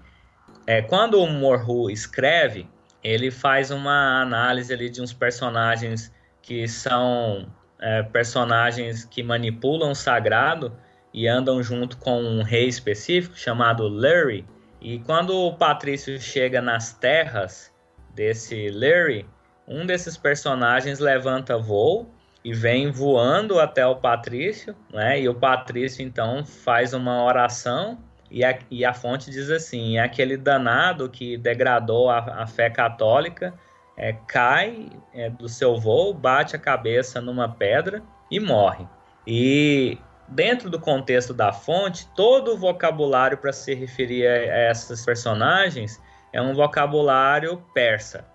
[0.67, 2.67] É, quando o Morhu escreve,
[3.01, 7.47] ele faz uma análise ali de uns personagens que são
[7.79, 10.75] é, personagens que manipulam o sagrado
[11.13, 14.45] e andam junto com um rei específico chamado Larry.
[14.81, 17.71] E quando o Patrício chega nas terras
[18.13, 19.25] desse Larry,
[19.67, 22.09] um desses personagens levanta voo
[22.43, 25.19] e vem voando até o Patrício, né?
[25.19, 27.97] E o Patrício então faz uma oração
[28.29, 32.69] e a, e a fonte diz assim: é aquele danado que degradou a, a fé
[32.69, 33.53] católica
[33.97, 38.87] é, cai é, do seu voo, bate a cabeça numa pedra e morre.
[39.25, 39.97] E
[40.27, 45.99] dentro do contexto da fonte, todo o vocabulário para se referir a, a esses personagens
[46.33, 48.34] é um vocabulário persa.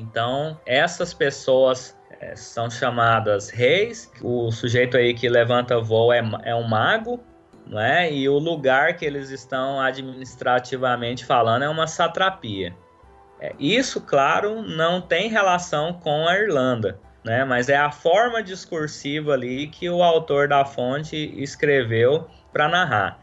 [0.00, 4.10] Então, essas pessoas é, são chamadas reis.
[4.22, 7.20] O sujeito aí que levanta voo é, é um mago,
[7.66, 8.10] né?
[8.10, 12.74] E o lugar que eles estão administrativamente falando é uma satrapia.
[13.38, 17.44] É, isso, claro, não tem relação com a Irlanda, né?
[17.44, 23.20] Mas é a forma discursiva ali que o autor da fonte escreveu para narrar.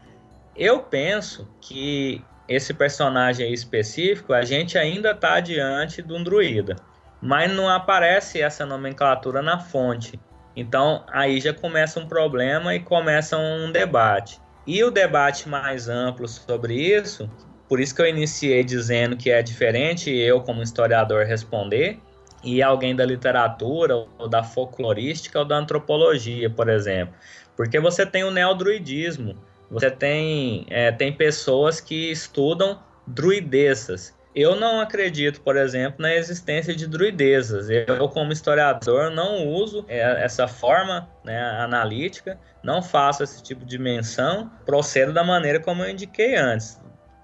[0.56, 6.76] Eu penso que esse personagem específico, a gente ainda está diante de um druida.
[7.20, 10.18] Mas não aparece essa nomenclatura na fonte.
[10.56, 14.40] Então aí já começa um problema e começa um debate.
[14.66, 17.30] E o debate mais amplo sobre isso,
[17.68, 21.98] por isso que eu iniciei dizendo que é diferente eu, como historiador, responder,
[22.42, 27.14] e alguém da literatura, ou da folclorística, ou da antropologia, por exemplo.
[27.56, 29.34] Porque você tem o neodruidismo,
[29.70, 34.16] você tem, é, tem pessoas que estudam druidezas.
[34.34, 37.68] Eu não acredito, por exemplo, na existência de druidezas.
[37.70, 43.78] Eu, como historiador, não uso é, essa forma né, analítica, não faço esse tipo de
[43.78, 46.78] menção, procedo da maneira como eu indiquei antes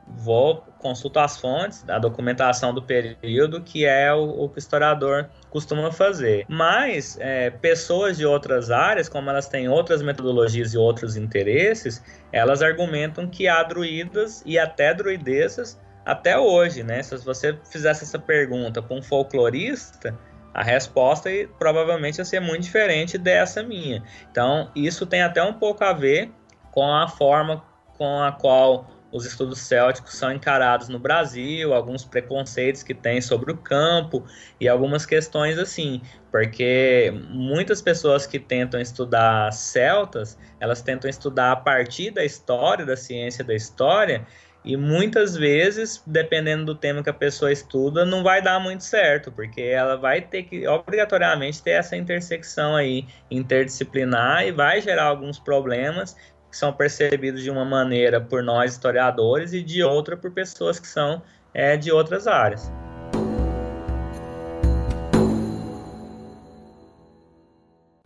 [0.07, 5.31] vou consulto as fontes, a documentação do período, que é o, o que o historiador
[5.49, 6.45] costuma fazer.
[6.47, 12.61] Mas é, pessoas de outras áreas, como elas têm outras metodologias e outros interesses, elas
[12.61, 17.03] argumentam que há druidas e até druidezas até hoje, né?
[17.03, 20.15] Se você fizesse essa pergunta para um folclorista,
[20.53, 24.03] a resposta provavelmente ia ser muito diferente dessa minha.
[24.31, 26.31] Então, isso tem até um pouco a ver
[26.71, 27.65] com a forma
[27.97, 33.53] com a qual os estudos célticos são encarados no Brasil, alguns preconceitos que tem sobre
[33.53, 34.25] o campo
[34.61, 41.57] e algumas questões assim, porque muitas pessoas que tentam estudar celtas, elas tentam estudar a
[41.57, 44.27] partir da história, da ciência da história,
[44.65, 49.31] e muitas vezes, dependendo do tema que a pessoa estuda, não vai dar muito certo,
[49.31, 55.39] porque ela vai ter que obrigatoriamente ter essa intersecção aí interdisciplinar e vai gerar alguns
[55.39, 56.17] problemas
[56.55, 60.87] que são percebidos de uma maneira por nós historiadores e de outra por pessoas que
[60.87, 61.21] são
[61.53, 62.71] é, de outras áreas.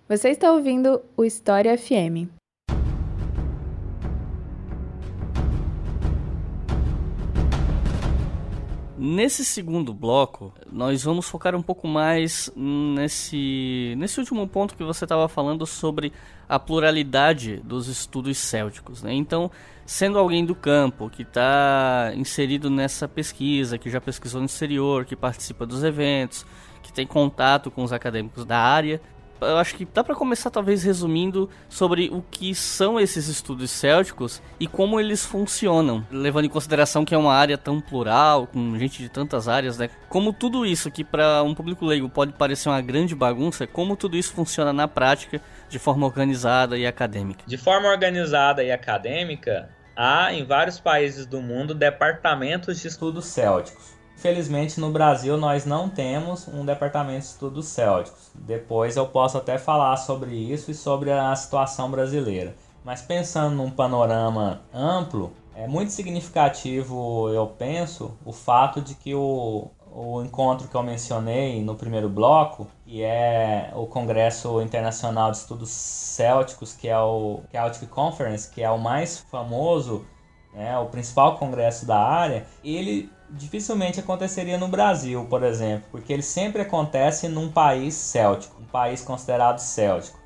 [0.08, 2.37] Você está ouvindo o História FM.
[9.00, 15.04] Nesse segundo bloco, nós vamos focar um pouco mais nesse, nesse último ponto que você
[15.04, 16.12] estava falando sobre
[16.48, 19.00] a pluralidade dos estudos célticos.
[19.00, 19.14] Né?
[19.14, 19.52] Então,
[19.86, 25.14] sendo alguém do campo que está inserido nessa pesquisa, que já pesquisou no exterior, que
[25.14, 26.44] participa dos eventos,
[26.82, 29.00] que tem contato com os acadêmicos da área,
[29.40, 34.42] eu acho que dá para começar talvez resumindo sobre o que são esses estudos célticos
[34.58, 39.02] e como eles funcionam, levando em consideração que é uma área tão plural, com gente
[39.02, 39.90] de tantas áreas, né?
[40.08, 44.16] Como tudo isso que para um público leigo pode parecer uma grande bagunça, como tudo
[44.16, 47.44] isso funciona na prática de forma organizada e acadêmica.
[47.46, 53.97] De forma organizada e acadêmica, há em vários países do mundo departamentos de estudos célticos
[54.18, 58.32] Infelizmente no Brasil nós não temos um departamento de estudos célticos.
[58.34, 62.56] Depois eu posso até falar sobre isso e sobre a situação brasileira.
[62.84, 69.70] Mas pensando num panorama amplo, é muito significativo, eu penso, o fato de que o,
[69.92, 75.70] o encontro que eu mencionei no primeiro bloco, que é o Congresso Internacional de Estudos
[75.70, 80.04] Célticos, que é o Celtic Conference, que é o mais famoso,
[80.52, 86.22] né, o principal congresso da área, ele dificilmente aconteceria no Brasil, por exemplo, porque ele
[86.22, 90.18] sempre acontece num país céltico, um país considerado céltico.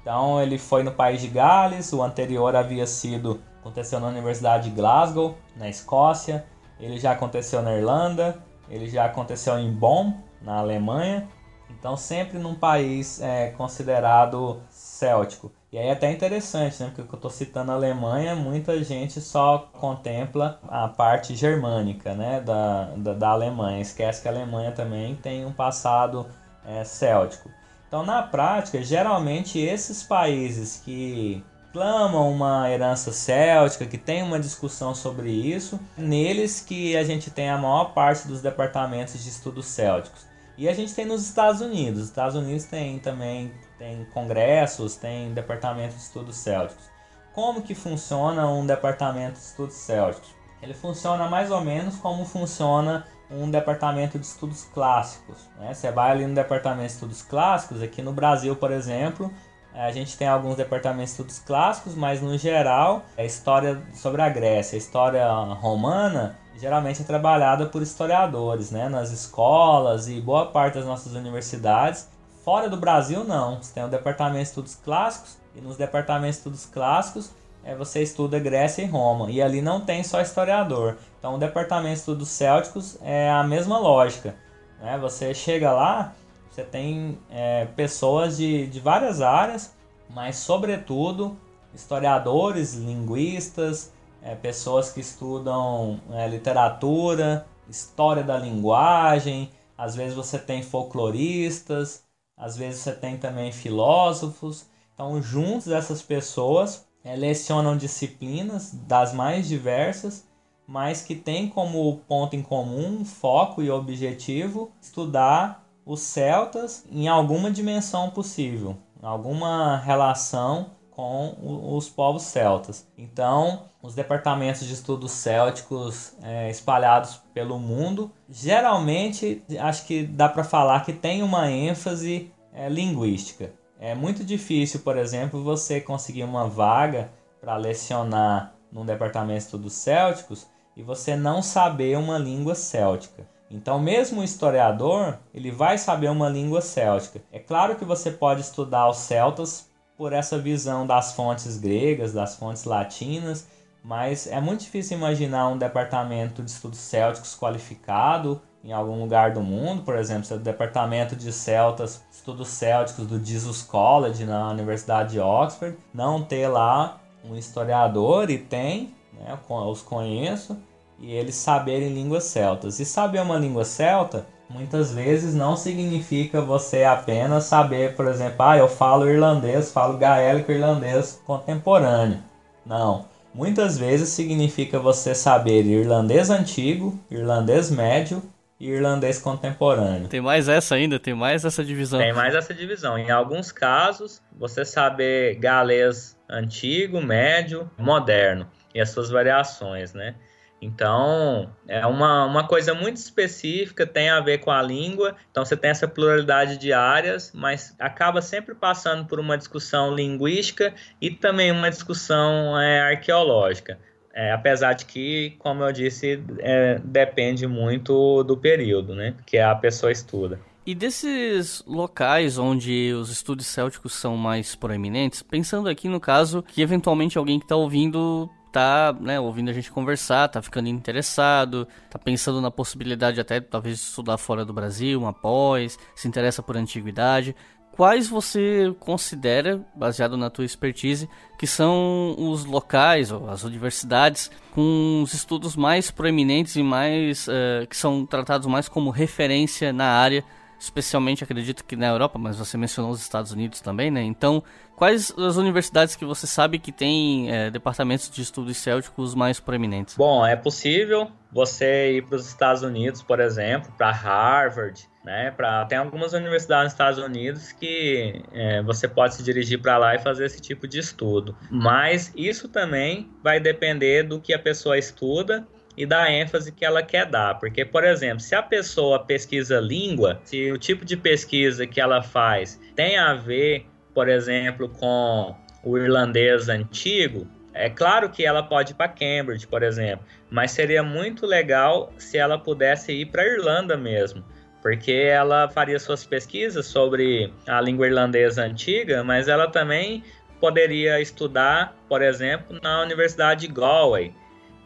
[0.00, 4.76] Então ele foi no país de Gales, o anterior havia sido aconteceu na Universidade de
[4.76, 6.46] Glasgow, na Escócia,
[6.78, 11.28] ele já aconteceu na Irlanda, ele já aconteceu em Bonn, na Alemanha.
[11.68, 15.50] Então sempre num país é, considerado céltico.
[15.72, 16.92] E aí é até interessante, né?
[16.94, 22.40] Porque eu estou citando a Alemanha, muita gente só contempla a parte germânica, né?
[22.40, 23.80] Da, da, da Alemanha.
[23.80, 26.26] Esquece que a Alemanha também tem um passado
[26.64, 27.50] é, céltico.
[27.88, 34.94] Então, na prática, geralmente esses países que clamam uma herança céltica, que tem uma discussão
[34.94, 40.26] sobre isso, neles que a gente tem a maior parte dos departamentos de estudos célticos.
[40.56, 42.02] E a gente tem nos Estados Unidos.
[42.02, 46.90] Os Estados Unidos tem também tem congressos, tem departamento de estudos célticos.
[47.34, 50.34] Como que funciona um departamento de estudos célticos?
[50.62, 55.36] Ele funciona mais ou menos como funciona um departamento de estudos clássicos.
[55.58, 55.74] Né?
[55.74, 59.30] Você vai ali no departamento de estudos clássicos, aqui no Brasil, por exemplo,
[59.74, 64.28] a gente tem alguns departamentos de estudos clássicos, mas no geral, a história sobre a
[64.30, 68.88] Grécia, a história romana, geralmente é trabalhada por historiadores, né?
[68.88, 72.08] nas escolas e boa parte das nossas universidades
[72.46, 73.60] Fora do Brasil, não.
[73.60, 77.32] Você tem o departamento de estudos clássicos, e nos departamentos de estudos clássicos
[77.64, 79.28] é, você estuda Grécia e Roma.
[79.32, 80.96] E ali não tem só historiador.
[81.18, 84.36] Então, o departamento de estudos célticos é a mesma lógica.
[84.80, 84.96] Né?
[84.98, 86.14] Você chega lá,
[86.48, 89.74] você tem é, pessoas de, de várias áreas,
[90.08, 91.36] mas, sobretudo,
[91.74, 99.50] historiadores, linguistas, é, pessoas que estudam é, literatura, história da linguagem.
[99.76, 102.05] Às vezes você tem folcloristas,
[102.36, 104.66] às vezes você tem também filósofos.
[104.94, 110.26] Então, juntos essas pessoas é, lecionam disciplinas das mais diversas,
[110.66, 117.50] mas que têm como ponto em comum, foco e objetivo estudar os celtas em alguma
[117.50, 121.36] dimensão possível, alguma relação com
[121.76, 122.88] os povos celtas.
[122.96, 130.42] Então, os departamentos de estudos célticos é, espalhados pelo mundo, geralmente acho que dá para
[130.42, 133.52] falar que tem uma ênfase é, linguística.
[133.78, 139.74] É muito difícil, por exemplo, você conseguir uma vaga para lecionar num departamento de estudos
[139.74, 143.28] célticos e você não saber uma língua céltica.
[143.50, 147.22] Então, mesmo o historiador, ele vai saber uma língua céltica.
[147.30, 152.36] É claro que você pode estudar os celtas por essa visão das fontes gregas, das
[152.36, 153.46] fontes latinas,
[153.82, 159.40] mas é muito difícil imaginar um departamento de estudos célticos qualificado em algum lugar do
[159.40, 164.50] mundo, por exemplo, se é o departamento de celtas, estudos célticos do Jesus College na
[164.50, 170.58] Universidade de Oxford, não ter lá um historiador e tem, né, eu os conheço,
[170.98, 172.80] e eles saberem línguas celtas.
[172.80, 178.56] E saber uma língua celta muitas vezes não significa você apenas saber, por exemplo, ah,
[178.56, 182.18] eu falo irlandês, falo gaélico irlandês contemporâneo.
[182.64, 183.06] Não.
[183.34, 188.22] Muitas vezes significa você saber irlandês antigo, irlandês médio
[188.58, 190.08] e irlandês contemporâneo.
[190.08, 190.98] Tem mais essa ainda?
[190.98, 192.00] Tem mais essa divisão?
[192.00, 192.96] Tem mais essa divisão.
[192.96, 200.14] Em alguns casos, você saber galês antigo, médio, moderno e as suas variações, né?
[200.60, 205.14] Então, é uma, uma coisa muito específica, tem a ver com a língua.
[205.30, 210.74] Então, você tem essa pluralidade de áreas, mas acaba sempre passando por uma discussão linguística
[211.00, 213.78] e também uma discussão é, arqueológica.
[214.14, 219.14] É, apesar de que, como eu disse, é, depende muito do período, né?
[219.26, 220.40] Que a pessoa estuda.
[220.64, 226.60] E desses locais onde os estudos célticos são mais proeminentes, pensando aqui no caso que
[226.60, 231.98] eventualmente alguém que está ouvindo tá, né, ouvindo a gente conversar, tá ficando interessado, tá
[231.98, 237.34] pensando na possibilidade até talvez estudar fora do Brasil, uma pós, se interessa por antiguidade.
[237.72, 245.02] Quais você considera, baseado na tua expertise, que são os locais ou as universidades com
[245.04, 250.24] os estudos mais proeminentes e mais uh, que são tratados mais como referência na área,
[250.58, 254.02] especialmente acredito que na Europa, mas você mencionou os Estados Unidos também, né?
[254.02, 254.42] Então,
[254.74, 259.96] quais as universidades que você sabe que têm uh, departamentos de estudos célticos mais proeminentes?
[259.96, 265.30] Bom, é possível você ir para os Estados Unidos, por exemplo, para Harvard, né?
[265.30, 269.94] Pra, tem algumas universidades nos Estados Unidos que é, você pode se dirigir para lá
[269.94, 271.36] e fazer esse tipo de estudo.
[271.50, 275.46] Mas isso também vai depender do que a pessoa estuda
[275.76, 277.38] e da ênfase que ela quer dar.
[277.38, 282.02] Porque, por exemplo, se a pessoa pesquisa língua, se o tipo de pesquisa que ela
[282.02, 288.72] faz tem a ver, por exemplo, com o irlandês antigo, é claro que ela pode
[288.72, 293.76] ir para Cambridge, por exemplo, mas seria muito legal se ela pudesse ir para Irlanda
[293.76, 294.24] mesmo
[294.66, 300.02] porque ela faria suas pesquisas sobre a língua irlandesa antiga, mas ela também
[300.40, 304.12] poderia estudar, por exemplo, na Universidade de Galway.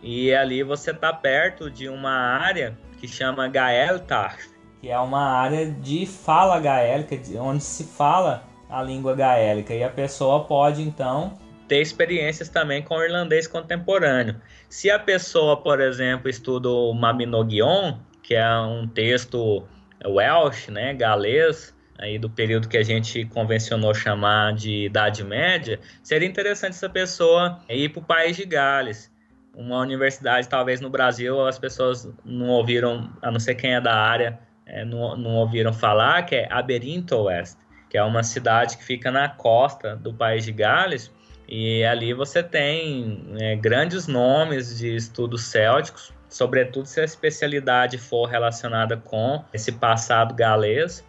[0.02, 5.70] E ali você está perto de uma área que chama Gaeltacht, que é uma área
[5.70, 9.74] de fala gaélica, onde se fala a língua gaélica.
[9.74, 11.34] E a pessoa pode, então,
[11.68, 14.40] ter experiências também com o irlandês contemporâneo.
[14.68, 19.64] Se a pessoa, por exemplo, estuda o Mabinogion, que é um texto
[20.04, 26.26] Welsh, né, galês, aí do período que a gente convencionou chamar de Idade Média, seria
[26.26, 29.10] interessante essa pessoa ir para o país de Gales.
[29.54, 33.94] Uma universidade, talvez no Brasil, as pessoas não ouviram, a não ser quem é da
[33.94, 37.56] área, é, não, não ouviram falar, que é Aberystwyth,
[37.88, 41.10] que é uma cidade que fica na costa do país de Gales,
[41.48, 48.26] e ali você tem é, grandes nomes de estudos célticos, sobretudo se a especialidade for
[48.26, 51.04] relacionada com esse passado galês,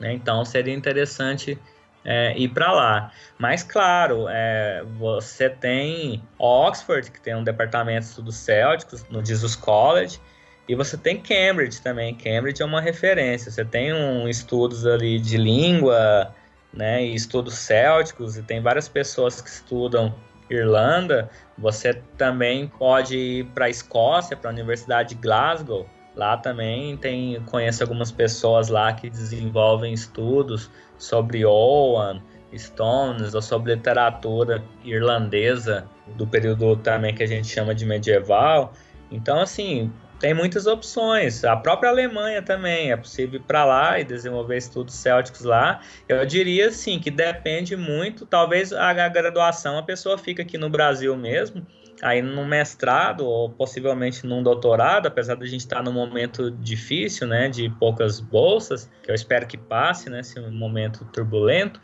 [0.00, 0.12] né?
[0.12, 1.56] então seria interessante
[2.04, 3.12] é, ir para lá.
[3.38, 9.56] Mas, claro, é, você tem Oxford, que tem um departamento de estudos célticos, no Jesus
[9.56, 10.20] College,
[10.68, 12.14] e você tem Cambridge também.
[12.14, 13.50] Cambridge é uma referência.
[13.50, 16.34] Você tem um estudos ali de língua,
[16.72, 20.14] né, e estudos célticos, e tem várias pessoas que estudam
[20.50, 25.88] Irlanda, você também pode ir para a Escócia, para a Universidade de Glasgow.
[26.16, 32.22] Lá também tem, conheço algumas pessoas lá que desenvolvem estudos sobre Owen,
[32.56, 38.72] Stones ou sobre literatura irlandesa do período também que a gente chama de medieval.
[39.10, 41.44] Então, assim, tem muitas opções.
[41.44, 45.80] A própria Alemanha também é possível ir para lá e desenvolver estudos célticos lá.
[46.08, 48.24] Eu diria assim que depende muito.
[48.24, 51.66] Talvez a graduação a pessoa fica aqui no Brasil mesmo,
[52.04, 57.26] aí no mestrado ou possivelmente num doutorado, apesar de a gente estar num momento difícil,
[57.26, 61.80] né, de poucas bolsas, que eu espero que passe, né, esse momento turbulento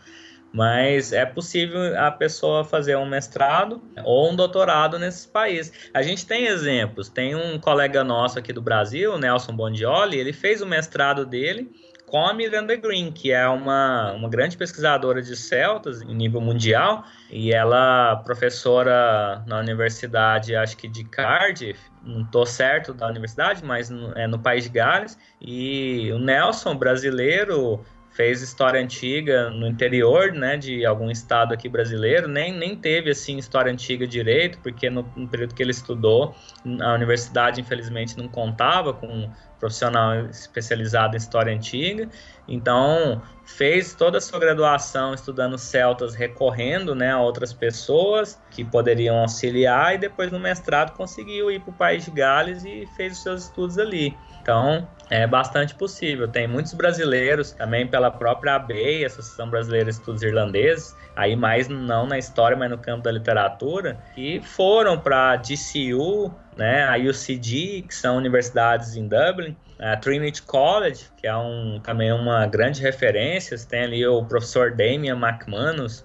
[0.53, 5.73] mas é possível a pessoa fazer um mestrado ou um doutorado nesses países.
[5.95, 7.09] A gente tem exemplos.
[7.09, 11.71] Tem um colega nosso aqui do Brasil, Nelson Bondioli, ele fez o mestrado dele
[12.11, 17.05] com a Miranda Green, que é uma, uma grande pesquisadora de celtas em nível mundial,
[17.31, 23.89] e ela professora na universidade, acho que de Cardiff, não estou certo da universidade, mas
[23.89, 30.33] no, é no País de Gales, e o Nelson, brasileiro, fez história antiga no interior,
[30.33, 35.07] né, de algum estado aqui brasileiro, nem, nem teve, assim, história antiga direito, porque no,
[35.15, 36.35] no período que ele estudou,
[36.81, 39.31] a universidade, infelizmente, não contava com um
[39.61, 42.09] profissional especializado em história antiga,
[42.49, 49.19] então fez toda a sua graduação estudando celtas, recorrendo, né, a outras pessoas que poderiam
[49.19, 53.23] auxiliar, e depois no mestrado conseguiu ir para o País de Gales e fez os
[53.23, 54.17] seus estudos ali.
[54.43, 56.29] Então, é bastante possível.
[56.29, 62.07] Tem muitos brasileiros, também pela própria ABEI, Associação Brasileira de Estudos Irlandeses, aí mais não
[62.07, 67.85] na história, mas no campo da literatura, que foram para a DCU, né, a UCD,
[67.89, 73.57] que são universidades em Dublin, a Trinity College, que é um, também uma grande referência,
[73.69, 76.05] tem ali o professor Damian McManus,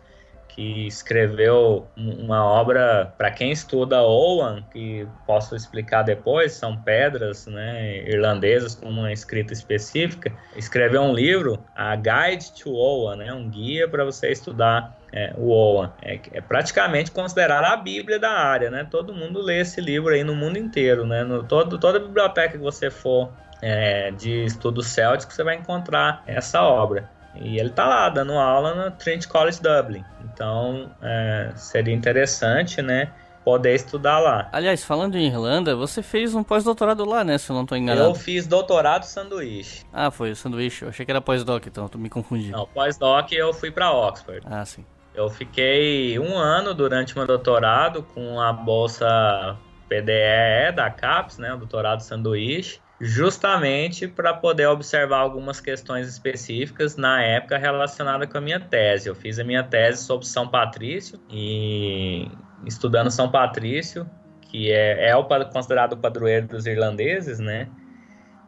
[0.56, 7.98] que escreveu uma obra para quem estuda Owen, que posso explicar depois, são pedras né,
[8.08, 10.32] irlandesas com uma escrita específica.
[10.56, 15.50] Escreveu um livro, a Guide to Owen, né, um guia para você estudar é, o
[15.50, 15.90] Owen.
[16.02, 18.88] É, é, praticamente considerado a Bíblia da área, né?
[18.90, 21.24] Todo mundo lê esse livro aí no mundo inteiro, né?
[21.26, 23.30] No, todo, toda biblioteca que você for
[23.62, 27.10] é, de estudo céltico, você vai encontrar essa obra.
[27.36, 30.04] E ele está lá dando aula no Trinity College Dublin.
[30.24, 33.12] Então é, seria interessante, né?
[33.44, 34.50] Poder estudar lá.
[34.52, 37.38] Aliás, falando em Irlanda, você fez um pós-doutorado lá, né?
[37.38, 38.10] Se eu não estou enganado.
[38.10, 39.86] Eu fiz doutorado sanduíche.
[39.94, 40.84] Ah, foi o sanduíche.
[40.84, 42.50] Eu achei que era pós-doc, então tu me confundi.
[42.50, 44.42] Não, pós-doc eu fui para Oxford.
[44.46, 44.84] Ah, sim.
[45.14, 49.56] Eu fiquei um ano durante meu doutorado com a bolsa
[49.88, 51.54] PDE da CAPES, né?
[51.54, 58.42] O doutorado sanduíche justamente para poder observar algumas questões específicas na época relacionada com a
[58.42, 59.10] minha tese.
[59.10, 62.30] Eu fiz a minha tese sobre São Patrício e
[62.66, 64.10] estudando São Patrício,
[64.42, 67.68] que é, é o considerado o padroeiro dos irlandeses, né?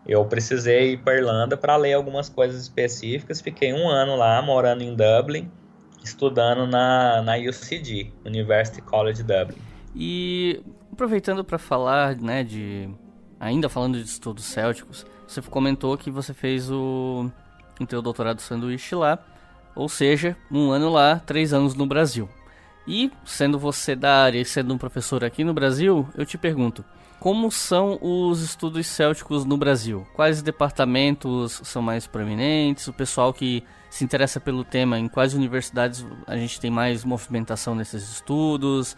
[0.07, 3.41] Eu precisei ir para Irlanda para ler algumas coisas específicas.
[3.41, 5.51] Fiquei um ano lá, morando em Dublin,
[6.01, 9.57] estudando na, na UCD, University College Dublin.
[9.93, 10.61] E
[10.93, 12.89] aproveitando para falar, né, de
[13.39, 17.29] ainda falando de estudos célticos, você comentou que você fez o,
[17.79, 19.19] o teu doutorado sanduíche lá,
[19.75, 22.29] ou seja, um ano lá, três anos no Brasil.
[22.87, 26.85] E sendo você da área e sendo um professor aqui no Brasil, eu te pergunto,
[27.19, 30.07] como são os estudos célticos no Brasil?
[30.13, 32.87] Quais departamentos são mais proeminentes?
[32.87, 37.73] O pessoal que se interessa pelo tema, em quais universidades a gente tem mais movimentação
[37.73, 38.95] nesses estudos?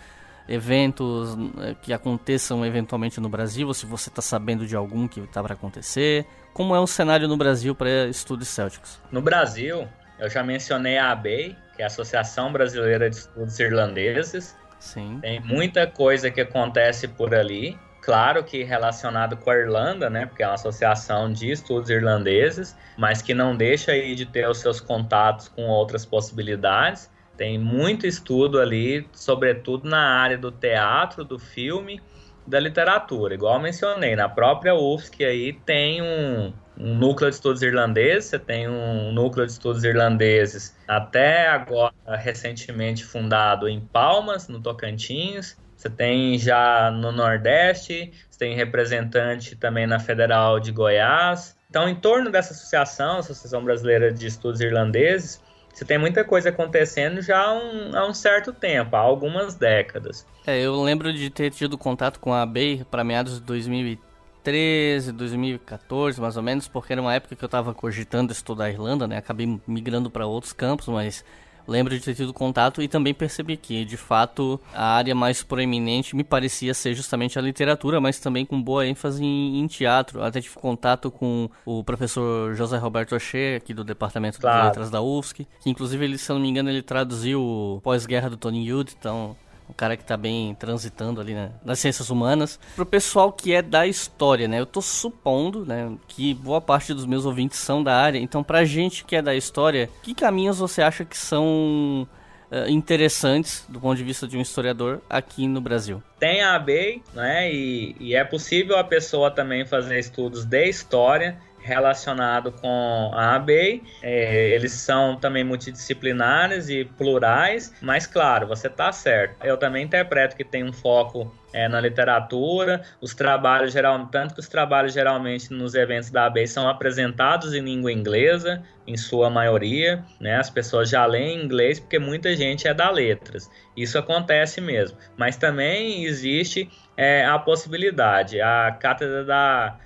[0.50, 5.20] Eventos eh, que aconteçam eventualmente no Brasil, ou se você está sabendo de algum que
[5.20, 6.26] está para acontecer.
[6.54, 9.00] Como é o cenário no Brasil para estudos célticos?
[9.12, 9.88] No Brasil,
[10.18, 14.58] eu já mencionei a ABEI, que é a Associação Brasileira de Estudos Irlandeses.
[14.80, 15.20] Sim.
[15.22, 17.78] Tem muita coisa que acontece por ali.
[18.02, 20.26] Claro que relacionado com a Irlanda, né?
[20.26, 24.58] Porque é uma associação de estudos irlandeses, mas que não deixa aí de ter os
[24.58, 27.10] seus contatos com outras possibilidades.
[27.40, 32.02] Tem muito estudo ali, sobretudo na área do teatro, do filme,
[32.46, 33.34] da literatura.
[33.34, 38.68] Igual mencionei, na própria UFSC aí tem um, um núcleo de estudos irlandeses, você tem
[38.68, 45.58] um núcleo de estudos irlandeses até agora recentemente fundado em Palmas, no Tocantins.
[45.78, 51.58] Você tem já no Nordeste, você tem representante também na Federal de Goiás.
[51.70, 55.42] Então, em torno dessa associação, Associação Brasileira de Estudos Irlandeses,
[55.74, 60.26] você tem muita coisa acontecendo já há um, há um certo tempo, há algumas décadas.
[60.46, 66.20] É, eu lembro de ter tido contato com a ABEI para meados de 2013, 2014,
[66.20, 69.18] mais ou menos, porque era uma época que eu estava cogitando estudar a Irlanda, né?
[69.18, 71.24] Acabei migrando para outros campos, mas
[71.68, 76.16] lembro de ter tido contato e também percebi que, de fato, a área mais proeminente
[76.16, 80.24] me parecia ser justamente a literatura, mas também com boa ênfase em, em teatro.
[80.24, 84.62] Até tive contato com o professor José Roberto Oxê, aqui do Departamento claro.
[84.62, 88.30] de Letras da UFSC, que inclusive, ele, se eu não me engano, ele traduziu Pós-Guerra
[88.30, 89.36] do Tony Youth, então
[89.70, 92.60] um cara que tá bem transitando ali né, nas ciências humanas.
[92.76, 94.60] Pro pessoal que é da história, né?
[94.60, 98.18] Eu tô supondo, né, que boa parte dos meus ouvintes são da área.
[98.18, 102.08] Então, pra gente que é da história, que caminhos você acha que são
[102.52, 106.02] uh, interessantes do ponto de vista de um historiador aqui no Brasil?
[106.20, 107.54] Tem a ABEI, né?
[107.54, 113.84] E, e é possível a pessoa também fazer estudos de história relacionado com a ABEI.
[114.02, 119.44] É, eles são também multidisciplinares e plurais, mas claro, você está certo.
[119.44, 124.40] Eu também interpreto que tem um foco é, na literatura, os trabalhos geral, tanto que
[124.40, 130.04] os trabalhos geralmente nos eventos da ABEI são apresentados em língua inglesa, em sua maioria,
[130.20, 130.38] né?
[130.38, 133.50] As pessoas já leem inglês porque muita gente é da letras.
[133.76, 134.98] Isso acontece mesmo.
[135.18, 138.42] Mas também existe é, a possibilidade.
[138.42, 139.78] A cátedra da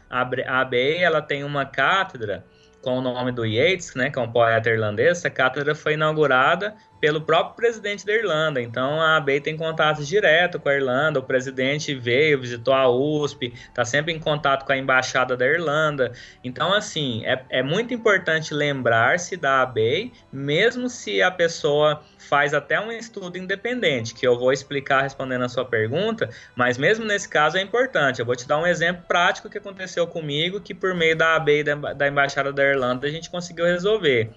[0.47, 2.43] ABEI, ela tem uma cátedra
[2.82, 5.20] com o nome do Yeats, né, que é um poeta irlandês.
[5.20, 8.62] Essa cátedra foi inaugurada pelo próprio presidente da Irlanda.
[8.62, 11.20] Então a ABEI tem contatos direto com a Irlanda.
[11.20, 16.14] O presidente veio, visitou a USP, está sempre em contato com a embaixada da Irlanda.
[16.45, 22.80] Então, assim, é, é muito importante lembrar-se da ABEI, mesmo se a pessoa faz até
[22.80, 27.58] um estudo independente, que eu vou explicar respondendo a sua pergunta, mas mesmo nesse caso
[27.58, 28.22] é importante.
[28.22, 31.66] Eu vou te dar um exemplo prático que aconteceu comigo, que por meio da ABEI
[31.66, 34.32] da, da embaixada da Irlanda a gente conseguiu resolver.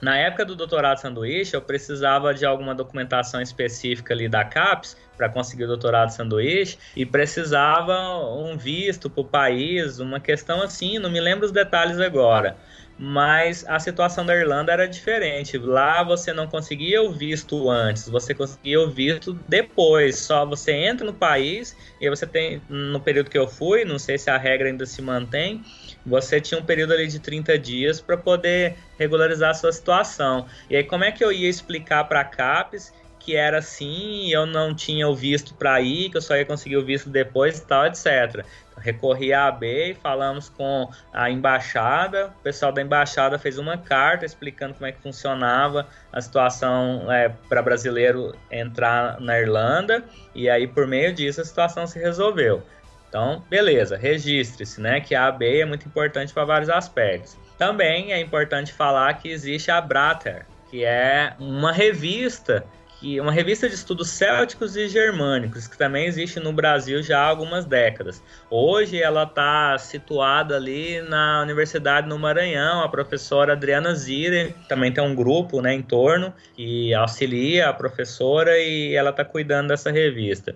[0.00, 5.28] Na época do doutorado sanduíche, eu precisava de alguma documentação específica ali da CAPES para
[5.28, 7.94] conseguir o doutorado sanduíche e precisava
[8.34, 12.56] um visto para o país, uma questão assim, não me lembro os detalhes agora.
[13.02, 15.56] mas a situação da Irlanda era diferente.
[15.56, 20.18] Lá você não conseguia o visto antes, você conseguia o visto depois.
[20.18, 24.18] Só você entra no país e você tem, no período que eu fui, não sei
[24.18, 25.62] se a regra ainda se mantém,
[26.04, 30.46] você tinha um período ali de 30 dias para poder regularizar a sua situação.
[30.68, 34.46] E aí, como é que eu ia explicar para a CAPES que era assim, eu
[34.46, 37.66] não tinha o visto para ir, que eu só ia conseguir o visto depois e
[37.66, 38.44] tal, etc.
[38.78, 44.24] recorri à AB e falamos com a embaixada, o pessoal da embaixada fez uma carta
[44.24, 50.02] explicando como é que funcionava a situação é, para brasileiro entrar na Irlanda,
[50.34, 52.62] e aí por meio disso a situação se resolveu.
[53.10, 55.00] Então, beleza, registre-se, né?
[55.00, 57.36] Que a AB é muito importante para vários aspectos.
[57.58, 62.64] Também é importante falar que existe a Brater, que é uma revista
[63.00, 67.26] que uma revista de estudos célticos e germânicos, que também existe no Brasil já há
[67.26, 68.22] algumas décadas.
[68.50, 75.02] Hoje ela está situada ali na Universidade no Maranhão, a professora Adriana Zire também tem
[75.02, 80.54] um grupo né, em torno que auxilia a professora e ela está cuidando dessa revista.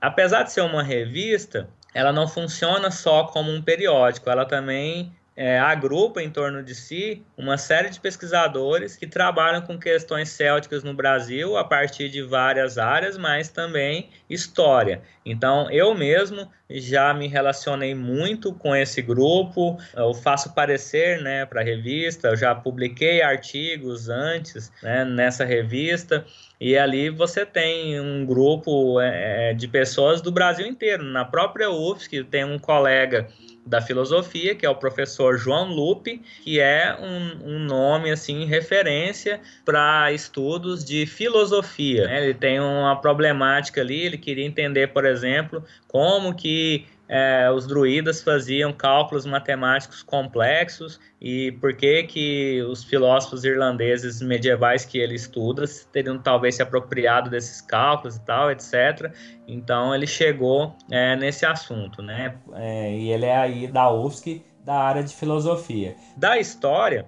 [0.00, 5.58] Apesar de ser uma revista, ela não funciona só como um periódico, ela também é,
[5.58, 10.94] agrupa em torno de si uma série de pesquisadores que trabalham com questões célticas no
[10.94, 15.02] Brasil a partir de várias áreas, mas também história.
[15.26, 21.60] Então, eu mesmo já me relacionei muito com esse grupo, eu faço parecer né, para
[21.60, 26.24] a revista, eu já publiquei artigos antes né, nessa revista,
[26.60, 31.02] e ali você tem um grupo é, de pessoas do Brasil inteiro.
[31.04, 33.28] Na própria UFSC tem um colega
[33.66, 39.40] da filosofia, que é o professor João Lupe, que é um, um nome assim referência
[39.64, 42.10] para estudos de filosofia.
[42.10, 48.22] Ele tem uma problemática ali, ele queria entender, por exemplo, como que é, os druidas
[48.22, 55.64] faziam cálculos matemáticos complexos e por que que os filósofos irlandeses medievais que ele estuda
[55.92, 59.12] teriam talvez se apropriado desses cálculos e tal, etc.
[59.46, 62.36] Então ele chegou é, nesse assunto, né?
[62.54, 65.94] É, e ele é aí da UFSC, da área de filosofia.
[66.16, 67.06] Da história,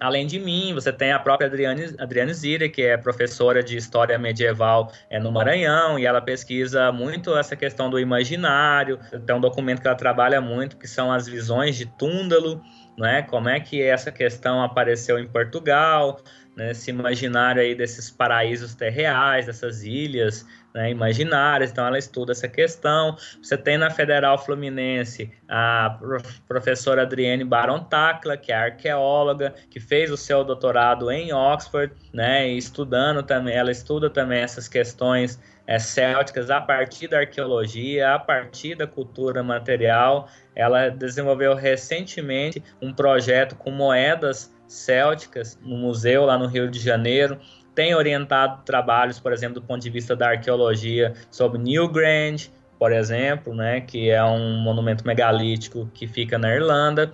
[0.00, 4.16] Além de mim, você tem a própria Adriane, Adriane Zira, que é professora de História
[4.18, 8.98] Medieval é, no Maranhão, e ela pesquisa muito essa questão do imaginário.
[9.26, 12.62] Tem um documento que ela trabalha muito, que são as visões de Túndalo,
[12.96, 13.22] né?
[13.22, 16.20] como é que essa questão apareceu em Portugal,
[16.56, 16.70] né?
[16.70, 20.46] esse imaginário aí desses paraísos terreais, dessas ilhas
[20.78, 23.16] né, imaginárias, então ela estuda essa questão.
[23.42, 25.98] Você tem na Federal Fluminense a
[26.46, 32.46] professora Adrienne Baron Tacla, que é arqueóloga, que fez o seu doutorado em Oxford, né,
[32.46, 38.76] estudando também, ela estuda também essas questões é, célticas a partir da arqueologia, a partir
[38.76, 40.28] da cultura material.
[40.54, 47.40] Ela desenvolveu recentemente um projeto com moedas célticas no museu lá no Rio de Janeiro
[47.78, 53.54] tem orientado trabalhos, por exemplo, do ponto de vista da arqueologia, sobre Newgrange, por exemplo,
[53.54, 57.12] né, que é um monumento megalítico que fica na Irlanda.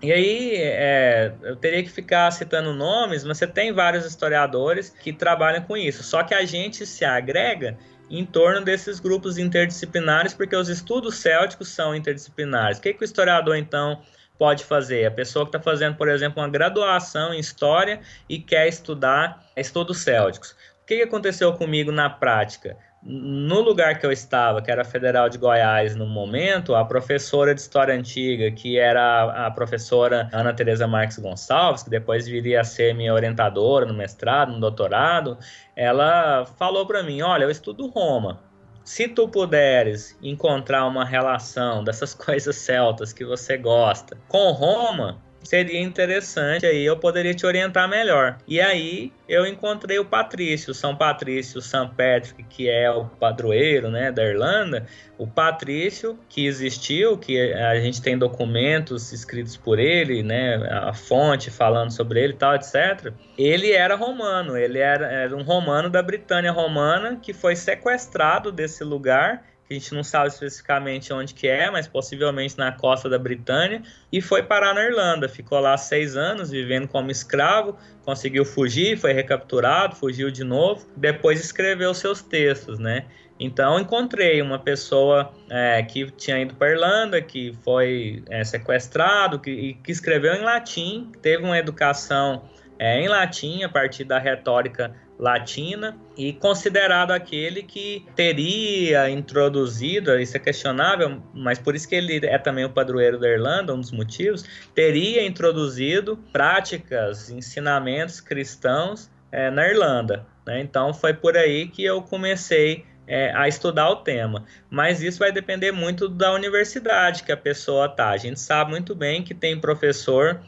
[0.00, 5.12] E aí, é, eu teria que ficar citando nomes, mas você tem vários historiadores que
[5.12, 6.04] trabalham com isso.
[6.04, 7.76] Só que a gente se agrega
[8.08, 12.78] em torno desses grupos interdisciplinares, porque os estudos célticos são interdisciplinares.
[12.78, 14.00] O que, que o historiador, então,
[14.38, 15.06] pode fazer?
[15.06, 19.98] A pessoa que está fazendo, por exemplo, uma graduação em História e quer estudar estudos
[19.98, 20.52] célticos.
[20.82, 22.76] O que aconteceu comigo na prática?
[23.06, 27.54] No lugar que eu estava, que era a Federal de Goiás no momento, a professora
[27.54, 32.64] de História Antiga, que era a professora Ana Teresa Marques Gonçalves, que depois viria a
[32.64, 35.36] ser minha orientadora no mestrado, no doutorado,
[35.76, 38.40] ela falou para mim, olha, eu estudo Roma,
[38.84, 45.80] se tu puderes encontrar uma relação dessas coisas celtas que você gosta com Roma, seria
[45.80, 48.38] interessante aí eu poderia te orientar melhor.
[48.46, 54.10] E aí eu encontrei o Patrício, São Patrício São Patrick, que é o padroeiro, né,
[54.10, 54.86] da Irlanda.
[55.16, 61.50] O Patrício que existiu, que a gente tem documentos escritos por ele, né, a fonte
[61.50, 63.12] falando sobre ele, tal, etc.
[63.38, 68.82] Ele era romano, ele era, era um romano da Britânia romana que foi sequestrado desse
[68.82, 69.42] lugar
[69.74, 74.42] gente não sabe especificamente onde que é, mas possivelmente na costa da Britânia, e foi
[74.42, 75.28] parar na Irlanda.
[75.28, 81.40] Ficou lá seis anos vivendo como escravo, conseguiu fugir, foi recapturado, fugiu de novo, depois
[81.40, 83.06] escreveu seus textos, né?
[83.38, 89.74] Então encontrei uma pessoa é, que tinha ido para Irlanda, que foi é, sequestrado, que,
[89.82, 92.44] que escreveu em latim, teve uma educação
[92.78, 94.94] é, em latim a partir da retórica
[95.24, 102.24] latina e considerado aquele que teria introduzido, isso é questionável, mas por isso que ele
[102.26, 104.44] é também o padroeiro da Irlanda, um dos motivos,
[104.74, 110.26] teria introduzido práticas, ensinamentos cristãos é, na Irlanda.
[110.46, 110.60] Né?
[110.60, 114.44] Então foi por aí que eu comecei é, a estudar o tema.
[114.68, 118.10] Mas isso vai depender muito da universidade que a pessoa tá.
[118.10, 120.38] A gente sabe muito bem que tem professor,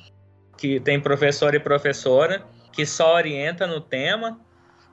[0.59, 2.45] que tem professor e professora
[2.77, 4.39] que só orienta no tema.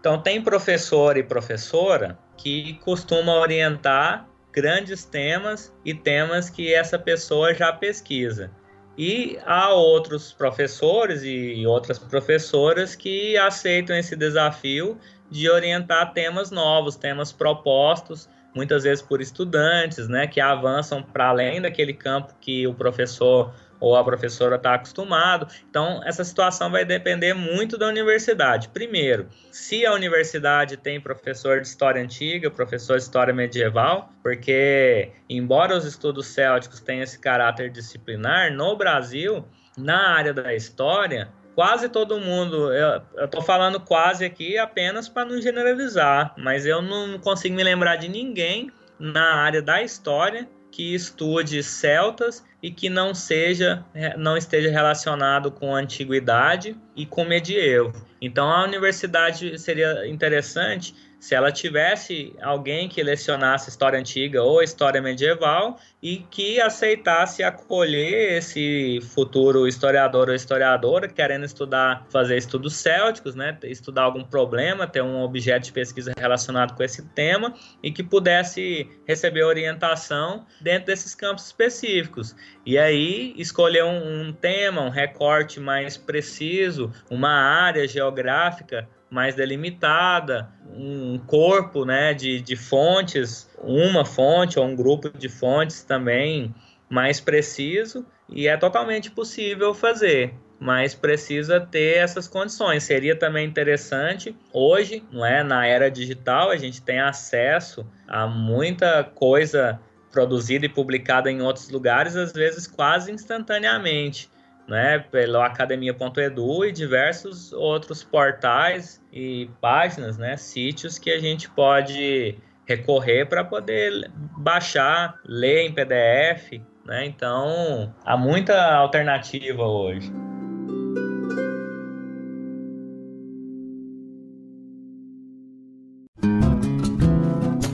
[0.04, 7.54] Então tem professor e professora que costuma orientar grandes temas e temas que essa pessoa
[7.54, 8.51] já pesquisa.
[8.97, 14.99] E há outros professores e outras professoras que aceitam esse desafio
[15.32, 21.62] de orientar temas novos, temas propostos, muitas vezes por estudantes, né, que avançam para além
[21.62, 25.45] daquele campo que o professor ou a professora está acostumado.
[25.69, 28.69] Então, essa situação vai depender muito da universidade.
[28.69, 35.75] Primeiro, se a universidade tem professor de história antiga, professor de história medieval, porque, embora
[35.75, 39.43] os estudos célticos tenham esse caráter disciplinar, no Brasil,
[39.77, 45.41] na área da história, quase todo mundo, eu, estou falando quase aqui apenas para não
[45.41, 51.61] generalizar, mas eu não consigo me lembrar de ninguém na área da história que estude
[51.61, 53.86] celtas e que não seja
[54.17, 57.93] não esteja relacionado com a antiguidade e com medievo.
[58.19, 65.01] Então a universidade seria interessante se ela tivesse alguém que lecionasse história antiga ou história
[65.01, 73.36] medieval e que aceitasse acolher esse futuro historiador ou historiadora querendo estudar, fazer estudos célticos,
[73.36, 78.03] né, estudar algum problema, ter um objeto de pesquisa relacionado com esse tema e que
[78.03, 82.36] pudesse receber orientação dentro desses campos específicos.
[82.65, 90.49] E aí escolher um, um tema, um recorte mais preciso, uma área geográfica mais delimitada,
[90.76, 96.53] um corpo né, de, de fontes, uma fonte ou um grupo de fontes também
[96.89, 102.84] mais preciso, e é totalmente possível fazer mas precisa ter essas condições.
[102.84, 109.03] Seria também interessante hoje, não é, na era digital, a gente tem acesso a muita
[109.03, 109.78] coisa
[110.09, 114.30] produzida e publicada em outros lugares, às vezes quase instantaneamente
[114.68, 122.38] né, pelo academia.edu e diversos outros portais e páginas, né, sítios que a gente pode
[122.66, 127.05] recorrer para poder baixar, ler em PDF, né?
[127.05, 130.11] Então, há muita alternativa hoje.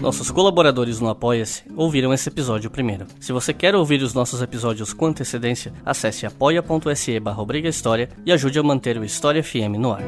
[0.10, 3.06] Nossos colaboradores no Apoia-se ouviram esse episódio primeiro.
[3.20, 8.58] Se você quer ouvir os nossos episódios com antecedência, acesse apoia.se barra História e ajude
[8.58, 10.02] a manter o História FM no ar.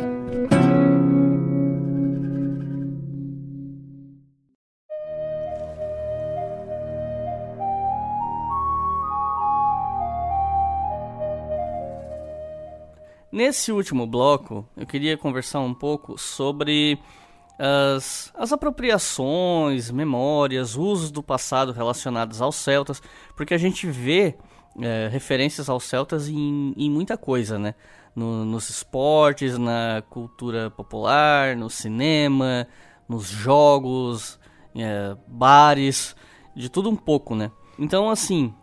[13.31, 16.97] Nesse último bloco, eu queria conversar um pouco sobre
[17.63, 22.99] as, as apropriações, memórias, usos do passado relacionados aos celtas,
[23.37, 24.35] porque a gente vê
[24.81, 27.75] é, referências aos celtas em, em muita coisa, né?
[28.15, 32.67] No, nos esportes, na cultura popular, no cinema,
[33.07, 34.39] nos jogos,
[34.75, 36.15] é, bares,
[36.55, 37.51] de tudo um pouco, né?
[37.77, 38.55] Então, assim,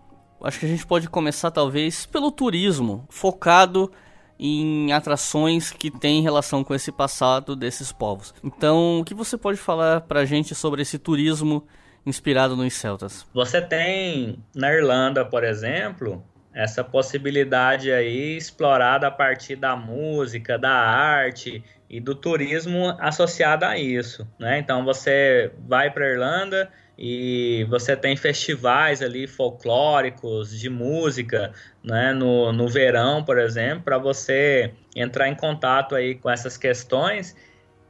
[0.42, 3.92] acho que a gente pode começar talvez pelo turismo, focado
[4.38, 8.32] em atrações que têm relação com esse passado desses povos.
[8.42, 11.66] Então, o que você pode falar pra gente sobre esse turismo
[12.06, 13.26] inspirado nos celtas?
[13.34, 16.24] Você tem na Irlanda, por exemplo,
[16.54, 23.78] essa possibilidade aí explorada a partir da música, da arte e do turismo associado a
[23.78, 24.58] isso, né?
[24.58, 32.52] Então você vai para Irlanda e você tem festivais ali folclóricos de música, né, no,
[32.52, 37.36] no verão, por exemplo, para você entrar em contato aí com essas questões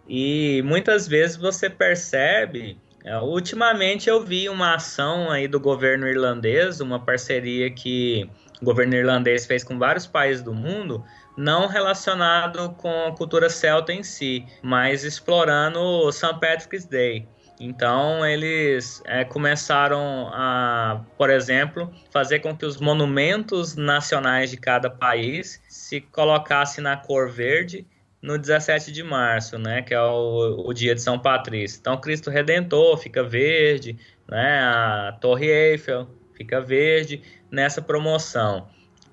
[0.07, 6.81] e muitas vezes você percebe é, ultimamente eu vi uma ação aí do governo irlandês,
[6.81, 8.29] uma parceria que
[8.61, 11.03] o governo irlandês fez com vários países do mundo,
[11.37, 16.35] não relacionado com a cultura celta em si, mas explorando o St.
[16.41, 17.27] Patrick's Day.
[17.61, 24.89] Então eles é, começaram a, por exemplo, fazer com que os monumentos nacionais de cada
[24.89, 27.87] país se colocassem na cor verde
[28.23, 31.79] no 17 de março, né, que é o, o dia de São Patrício.
[31.81, 33.97] Então Cristo Redentor fica verde,
[34.29, 38.69] né, a Torre Eiffel fica verde nessa promoção.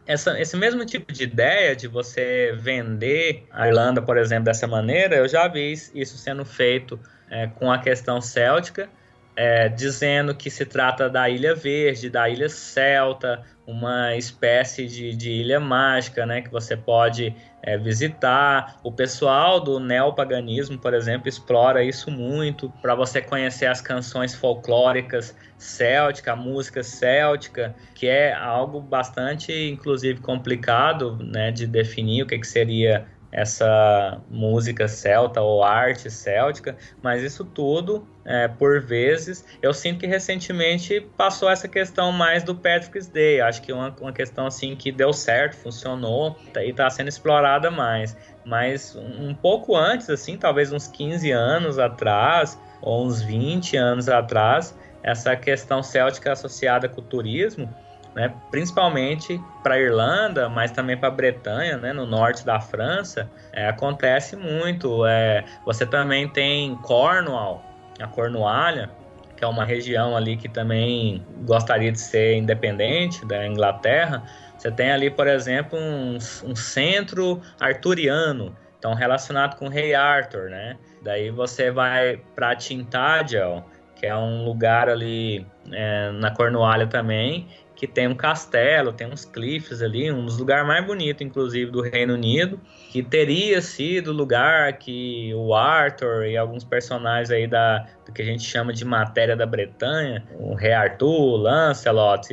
[0.06, 5.16] essa, esse mesmo tipo de ideia de você vender a Irlanda, por exemplo, dessa maneira,
[5.16, 7.00] eu já vi isso sendo feito
[7.30, 8.90] é, com a questão céltica,
[9.36, 15.32] é, dizendo que se trata da Ilha Verde, da Ilha Celta, uma espécie de, de
[15.32, 18.80] ilha mágica, né, que você pode é, visitar.
[18.84, 25.36] O pessoal do neopaganismo, por exemplo, explora isso muito para você conhecer as canções folclóricas
[25.58, 32.38] célticas, a música céltica, que é algo bastante, inclusive, complicado né, de definir o que,
[32.38, 33.06] que seria
[33.36, 40.08] essa música celta ou arte céltica, mas isso tudo, é, por vezes, eu sinto que
[40.08, 44.90] recentemente passou essa questão mais do Patrick's Day, acho que uma, uma questão assim que
[44.90, 48.16] deu certo, funcionou e está sendo explorada mais,
[48.46, 54.74] mas um pouco antes, assim, talvez uns 15 anos atrás, ou uns 20 anos atrás,
[55.04, 57.70] essa questão céltica associada com o turismo,
[58.16, 63.30] né, principalmente para a Irlanda, mas também para a Bretanha, né, no norte da França,
[63.52, 65.06] é, acontece muito.
[65.06, 67.62] É, você também tem Cornwall,
[68.00, 68.90] a Cornualha,
[69.36, 74.24] que é uma região ali que também gostaria de ser independente da Inglaterra.
[74.58, 80.50] Você tem ali, por exemplo, um, um centro arturiano, então relacionado com o rei Arthur,
[80.50, 80.78] né?
[81.02, 87.86] Daí você vai para Tintagel, que é um lugar ali é, na Cornualha também, que
[87.86, 92.14] tem um castelo, tem uns cliffs ali, um dos lugares mais bonitos, inclusive, do Reino
[92.14, 92.60] Unido,
[92.92, 98.22] que teria sido o lugar que o Arthur e alguns personagens aí da, do que
[98.22, 102.30] a gente chama de matéria da Bretanha, o Rei Arthur, Lancelot,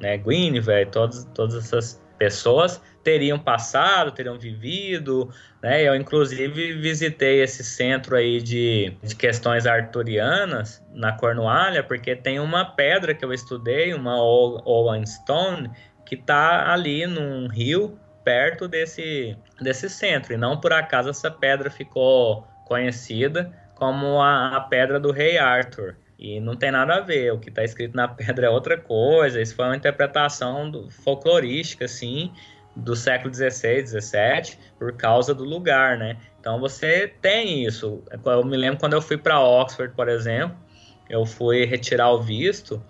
[0.00, 5.30] né, Guinevere, todas, todas essas pessoas teriam passado, teriam vivido,
[5.62, 5.86] né?
[5.86, 12.64] Eu inclusive visitei esse centro aí de, de questões arturianas na Cornualha, porque tem uma
[12.64, 15.70] pedra que eu estudei, uma Owen Stone,
[16.04, 20.32] que está ali num rio perto desse, desse centro.
[20.32, 25.96] E não por acaso essa pedra ficou conhecida como a, a pedra do rei Arthur.
[26.18, 29.40] E não tem nada a ver, o que está escrito na pedra é outra coisa.
[29.40, 32.32] Isso foi uma interpretação do, folclorística, assim,
[32.76, 36.16] do século XVI, XVII, por causa do lugar, né?
[36.40, 38.02] Então você tem isso.
[38.24, 40.56] Eu me lembro quando eu fui para Oxford, por exemplo,
[41.08, 42.82] eu fui retirar o visto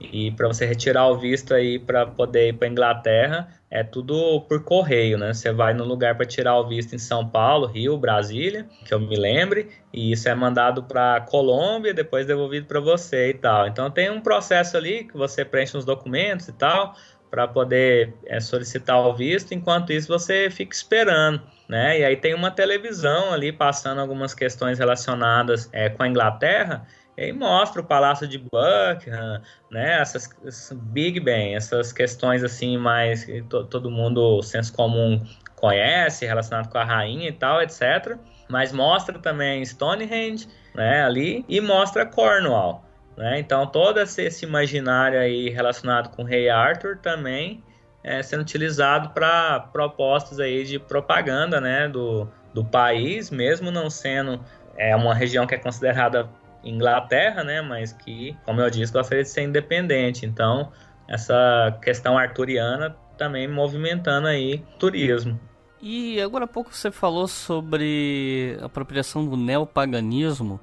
[0.00, 4.62] e para você retirar o visto aí para poder ir para Inglaterra é tudo por
[4.64, 5.32] correio, né?
[5.32, 9.00] Você vai no lugar para tirar o visto em São Paulo, Rio, Brasília, que eu
[9.00, 13.66] me lembre, e isso é mandado para Colômbia, depois devolvido para você e tal.
[13.66, 16.94] Então tem um processo ali que você preenche uns documentos e tal
[17.32, 19.54] para poder é, solicitar o visto.
[19.54, 21.40] Enquanto isso você fica esperando.
[21.66, 22.00] Né?
[22.00, 27.24] E aí tem uma televisão ali passando algumas questões relacionadas é, com a Inglaterra e
[27.24, 30.00] aí mostra o Palácio de Buckingham, né?
[30.00, 30.30] Essas,
[30.74, 35.22] Big Ben, essas questões assim mais que to, todo mundo senso comum
[35.54, 38.16] conhece, relacionado com a rainha e tal, etc.
[38.48, 41.04] Mas mostra também Stonehenge, né?
[41.04, 42.82] Ali e mostra Cornwall,
[43.16, 43.38] né?
[43.38, 47.62] Então todo esse imaginário aí relacionado com o Rei Arthur também
[48.04, 51.88] é sendo utilizado para propostas aí de propaganda, né?
[51.88, 54.40] Do, do país, mesmo não sendo
[54.76, 56.28] é uma região que é considerada
[56.64, 57.60] Inglaterra, né?
[57.60, 60.26] Mas que, como eu disse, gostaria de ser independente.
[60.26, 60.72] Então,
[61.08, 65.38] essa questão arturiana também movimentando aí turismo.
[65.80, 70.60] E agora há pouco você falou sobre a apropriação do neopaganismo.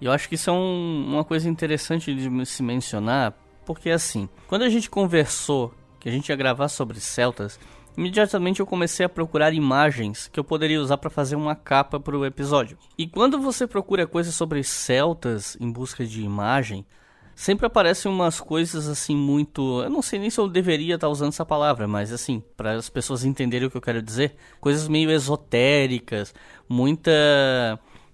[0.00, 3.34] E eu acho que isso é um, uma coisa interessante de se mencionar,
[3.64, 7.58] porque assim, quando a gente conversou que a gente ia gravar sobre celtas,
[7.96, 12.16] Imediatamente eu comecei a procurar imagens que eu poderia usar para fazer uma capa para
[12.16, 12.78] o episódio.
[12.96, 16.86] E quando você procura coisas sobre celtas em busca de imagem,
[17.34, 19.82] sempre aparecem umas coisas assim muito.
[19.82, 22.72] Eu não sei nem se eu deveria estar tá usando essa palavra, mas assim, para
[22.72, 26.34] as pessoas entenderem o que eu quero dizer, coisas meio esotéricas,
[26.68, 27.10] muita.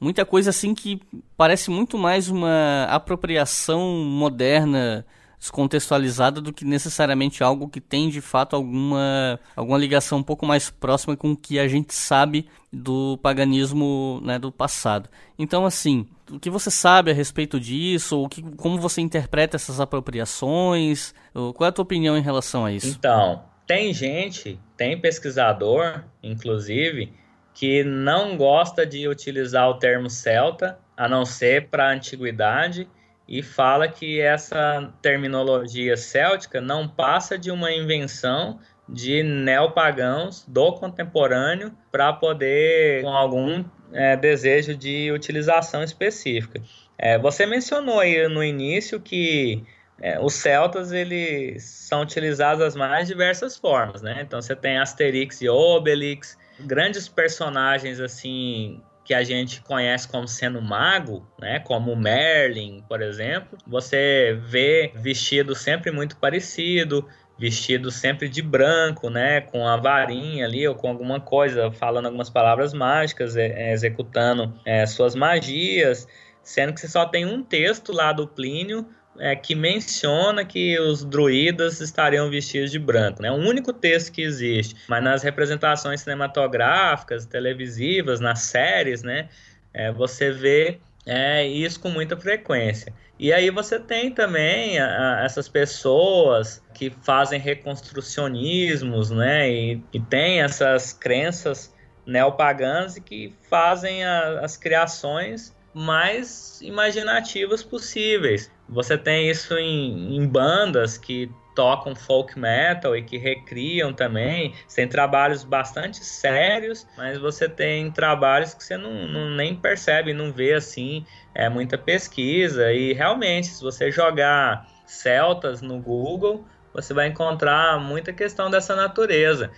[0.01, 1.01] Muita coisa assim que
[1.37, 5.07] parece muito mais uma apropriação moderna
[5.39, 10.71] descontextualizada do que necessariamente algo que tem de fato alguma, alguma ligação um pouco mais
[10.71, 15.09] próxima com o que a gente sabe do paganismo né, do passado.
[15.39, 18.23] Então, assim, o que você sabe a respeito disso?
[18.23, 21.15] O que, como você interpreta essas apropriações?
[21.33, 22.89] Qual é a tua opinião em relação a isso?
[22.89, 27.13] Então, tem gente, tem pesquisador, inclusive,
[27.57, 32.87] que não gosta de utilizar o termo celta, a não ser para a antiguidade
[33.27, 41.73] e fala que essa terminologia céltica não passa de uma invenção de neopagãos do contemporâneo
[41.91, 46.61] para poder, com algum é, desejo de utilização específica.
[46.99, 49.65] É, você mencionou aí no início que
[49.99, 54.19] é, os celtas eles são utilizados das mais diversas formas, né?
[54.21, 60.61] Então você tem Asterix e Obelix, grandes personagens assim que a gente conhece como sendo
[60.61, 61.61] mago, né?
[61.61, 63.57] Como Merlin, por exemplo.
[63.65, 67.07] Você vê vestido sempre muito parecido,
[67.39, 72.31] vestido sempre de branco, né, com a varinha ali ou com alguma coisa, falando algumas
[72.31, 76.09] palavras mágicas, é, é, executando é, suas magias,
[76.43, 78.87] sendo que você só tem um texto lá do Plínio
[79.19, 83.21] é, que menciona que os druidas estariam vestidos de branco.
[83.21, 83.33] É né?
[83.33, 84.77] o único texto que existe.
[84.89, 89.29] Mas nas representações cinematográficas, televisivas, nas séries, né,
[89.73, 92.93] é, você vê é, isso com muita frequência.
[93.19, 100.01] E aí você tem também a, a, essas pessoas que fazem reconstrucionismos, né, e, e
[100.01, 108.51] tem essas crenças neopagãs e que fazem a, as criações mais imaginativas possíveis.
[108.69, 114.55] Você tem isso em, em bandas que tocam folk metal e que recriam também.
[114.69, 120.13] Você tem trabalhos bastante sérios, mas você tem trabalhos que você não, não, nem percebe,
[120.13, 121.05] não vê assim,
[121.35, 122.73] é muita pesquisa.
[122.73, 129.51] E realmente, se você jogar celtas no Google, você vai encontrar muita questão dessa natureza.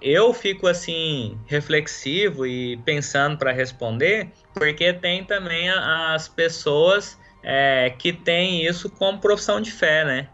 [0.00, 8.12] Eu fico assim reflexivo e pensando para responder, porque tem também as pessoas é, que
[8.12, 10.28] têm isso como profissão de fé, né?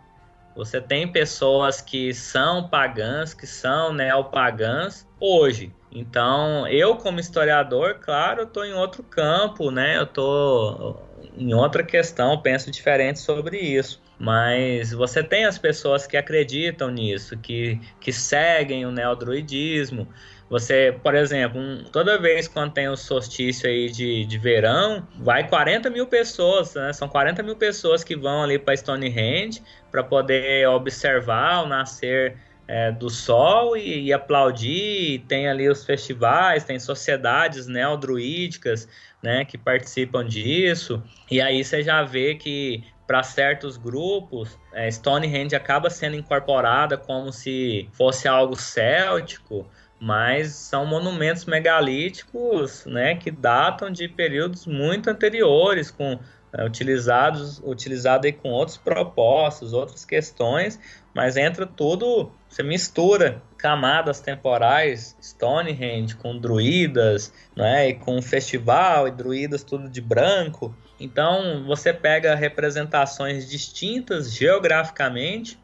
[0.54, 5.72] Você tem pessoas que são pagãs, que são neopagãs hoje.
[5.90, 9.96] Então, eu como historiador, claro, estou em outro campo, né?
[9.98, 14.00] Eu estou em outra questão, penso diferente sobre isso.
[14.18, 20.06] Mas você tem as pessoas que acreditam nisso, que, que seguem o neodruidismo.
[20.52, 25.48] Você, por exemplo, um, toda vez quando tem o solstício aí de, de verão, vai
[25.48, 26.92] 40 mil pessoas, né?
[26.92, 32.36] São 40 mil pessoas que vão ali para Stonehenge para poder observar o nascer
[32.68, 35.24] é, do sol e, e, aplaudir.
[35.26, 38.86] Tem ali os festivais, tem sociedades neodruídicas
[39.22, 41.02] né, que participam disso.
[41.30, 47.32] E aí você já vê que para certos grupos, é, Stonehenge acaba sendo incorporada como
[47.32, 49.66] se fosse algo céltico
[50.02, 56.18] mas são monumentos megalíticos, né, que datam de períodos muito anteriores, com
[56.52, 60.76] é, utilizados utilizado aí com outros propósitos, outras questões,
[61.14, 69.12] mas entra tudo, você mistura camadas temporais, Stonehenge com druidas, né, e com festival e
[69.12, 70.74] druidas tudo de branco.
[70.98, 75.56] Então você pega representações distintas geograficamente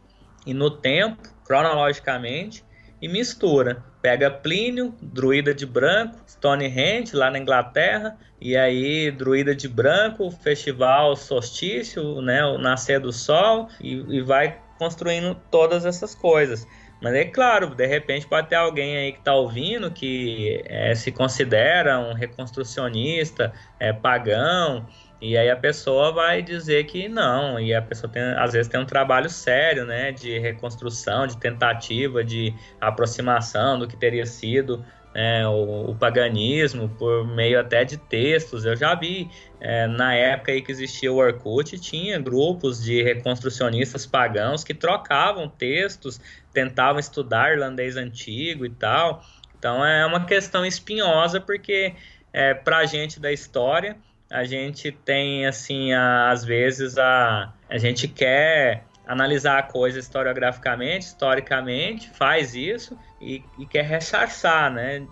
[0.46, 2.64] e no tempo, cronologicamente,
[3.02, 3.87] e mistura.
[4.00, 11.16] Pega Plínio, druida de branco, Stonehenge, lá na Inglaterra, e aí druida de branco, festival
[11.16, 16.66] solstício, né, o nascer do sol, e, e vai construindo todas essas coisas.
[17.00, 21.12] Mas é claro, de repente pode ter alguém aí que está ouvindo que é, se
[21.12, 24.86] considera um reconstrucionista, é, pagão,
[25.20, 28.80] e aí a pessoa vai dizer que não, e a pessoa tem, às vezes tem
[28.80, 35.44] um trabalho sério, né, de reconstrução, de tentativa, de aproximação do que teria sido é,
[35.48, 38.64] o, o, paganismo por meio até de textos.
[38.64, 39.28] Eu já vi
[39.60, 45.48] é, na época aí que existia o Orkut, tinha grupos de reconstrucionistas pagãos que trocavam
[45.48, 46.20] textos,
[46.52, 49.24] tentavam estudar irlandês antigo e tal.
[49.58, 51.94] Então é uma questão espinhosa porque
[52.32, 53.96] é, para a gente da história
[54.30, 61.06] a gente tem, assim, a, às vezes a, a gente quer analisar a coisa historiograficamente,
[61.06, 65.06] historicamente, faz isso e, e quer ressarçar, né,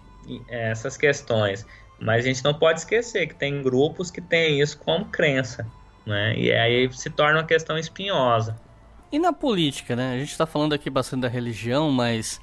[0.49, 1.67] essas questões.
[1.99, 5.67] Mas a gente não pode esquecer que tem grupos que têm isso como crença,
[6.05, 8.55] né, e aí se torna uma questão espinhosa.
[9.11, 12.39] E na política, né, a gente está falando aqui bastante da religião, mas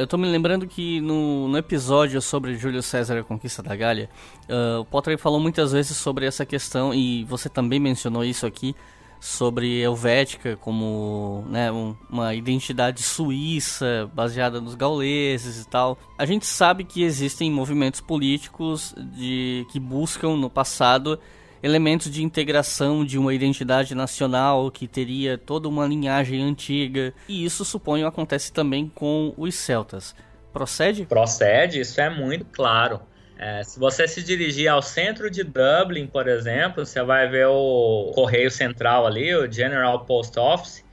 [0.00, 3.76] eu tô me lembrando que no, no, episódio sobre Júlio César e a Conquista da
[3.76, 4.10] Gália,
[4.48, 8.74] uh, o Potter falou muitas vezes sobre essa questão, e você também mencionou isso aqui,
[9.20, 15.98] sobre Helvética como né, um, uma identidade suíça baseada nos gauleses e tal.
[16.16, 21.18] A gente sabe que existem movimentos políticos de, que buscam no passado
[21.62, 27.12] elementos de integração de uma identidade nacional que teria toda uma linhagem antiga.
[27.28, 30.14] E isso, suponho, acontece também com os celtas.
[30.52, 31.04] Procede?
[31.04, 33.00] Procede, isso é muito claro.
[33.38, 38.10] É, se você se dirigir ao centro de Dublin, por exemplo, você vai ver o
[38.12, 40.84] Correio Central ali, o General Post Office,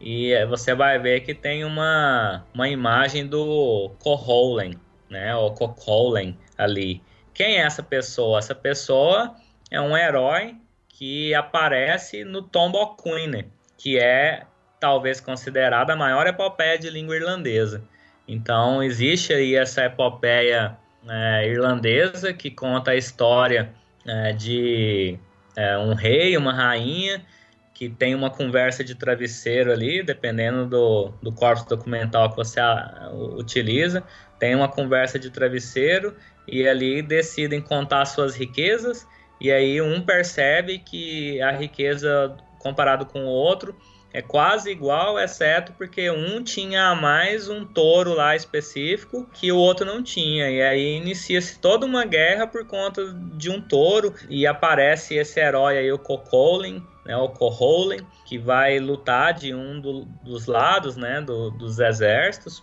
[0.00, 4.74] e você vai ver que tem uma, uma imagem do Coholen,
[5.10, 7.02] né, o Coholen ali.
[7.34, 8.38] Quem é essa pessoa?
[8.38, 9.34] Essa pessoa
[9.70, 10.56] é um herói
[10.88, 13.44] que aparece no Tomb of Queen.
[13.76, 14.44] que é
[14.80, 17.82] talvez considerada a maior epopeia de língua irlandesa.
[18.26, 20.76] Então existe aí essa epopeia
[21.08, 23.72] é, irlandesa que conta a história
[24.06, 25.18] é, de
[25.56, 27.24] é, um rei, uma rainha
[27.72, 31.32] que tem uma conversa de travesseiro ali, dependendo do, do
[31.68, 34.02] documental que você a, utiliza,
[34.38, 36.16] tem uma conversa de travesseiro
[36.46, 39.06] e ali decidem contar suas riquezas
[39.40, 43.74] e aí um percebe que a riqueza comparado com o outro
[44.12, 49.84] é quase igual, exceto porque um tinha mais um touro lá específico que o outro
[49.84, 50.50] não tinha.
[50.50, 55.78] E aí inicia-se toda uma guerra por conta de um touro e aparece esse herói
[55.78, 61.20] aí, o Cocolin, né, o Coholen, que vai lutar de um do, dos lados, né,
[61.20, 62.62] do, dos exércitos.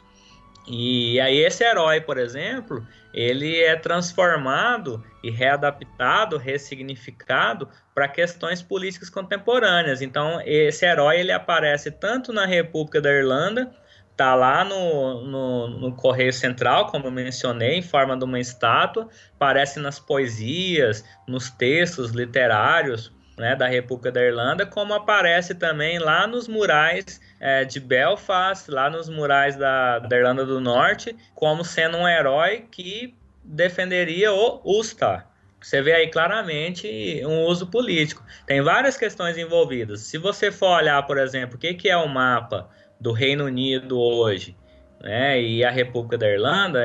[0.68, 9.10] E aí esse herói, por exemplo, ele é transformado e readaptado, ressignificado para questões políticas
[9.10, 10.02] contemporâneas.
[10.02, 13.72] Então, esse herói ele aparece tanto na República da Irlanda,
[14.18, 19.08] tá lá no, no, no, Correio Central, como eu mencionei, em forma de uma estátua,
[19.36, 26.26] aparece nas poesias, nos textos literários né, da República da Irlanda, como aparece também lá
[26.26, 31.98] nos murais é, de Belfast, lá nos murais da, da Irlanda do Norte, como sendo
[31.98, 33.14] um herói que
[33.44, 35.24] defenderia o Ulster.
[35.62, 36.88] Você vê aí claramente
[37.26, 38.24] um uso político.
[38.46, 40.02] Tem várias questões envolvidas.
[40.02, 42.70] Se você for olhar, por exemplo, o que, que é o mapa
[43.00, 44.56] do Reino Unido hoje,
[45.02, 46.82] né, e a República da Irlanda,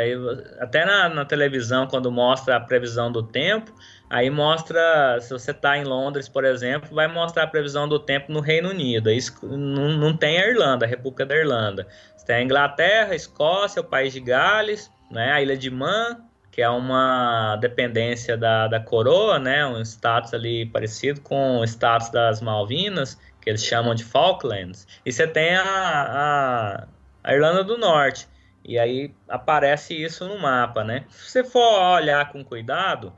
[0.59, 3.72] até na, na, televisão, quando mostra a previsão do tempo,
[4.11, 8.32] aí mostra, se você está em Londres, por exemplo, vai mostrar a previsão do tempo
[8.32, 9.11] no Reino Unido.
[9.11, 11.86] Isso não, não tem a Irlanda, a República da Irlanda.
[12.16, 16.18] Você tem a Inglaterra, a Escócia, o País de Gales, né, a Ilha de Man,
[16.50, 22.11] que é uma dependência da, da coroa, né, um status ali parecido com o status
[22.11, 24.88] das Malvinas, que eles chamam de Falklands.
[25.06, 26.88] E você tem a, a,
[27.22, 28.28] a Irlanda do Norte,
[28.64, 31.04] e aí aparece isso no mapa, né?
[31.08, 33.12] Se você for olhar com cuidado,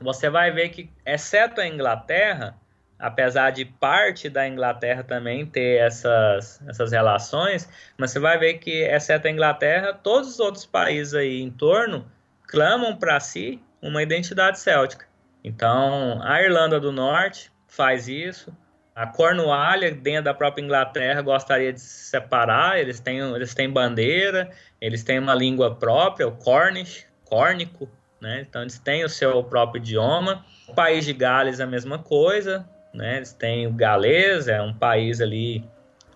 [0.00, 2.56] você vai ver que, exceto a Inglaterra,
[2.98, 8.82] apesar de parte da Inglaterra também ter essas, essas relações, mas você vai ver que,
[8.82, 12.10] exceto a Inglaterra, todos os outros países aí em torno
[12.46, 15.06] clamam para si uma identidade céltica.
[15.44, 18.52] Então, a Irlanda do Norte faz isso,
[18.98, 24.50] a Cornualha, dentro da própria Inglaterra, gostaria de se separar, eles têm, eles têm bandeira,
[24.80, 27.88] eles têm uma língua própria, o Cornish, córnico,
[28.20, 28.44] né?
[28.48, 30.44] Então, eles têm o seu próprio idioma.
[30.66, 33.16] O país de Gales é a mesma coisa, né?
[33.16, 35.64] Eles têm o galês, é um país ali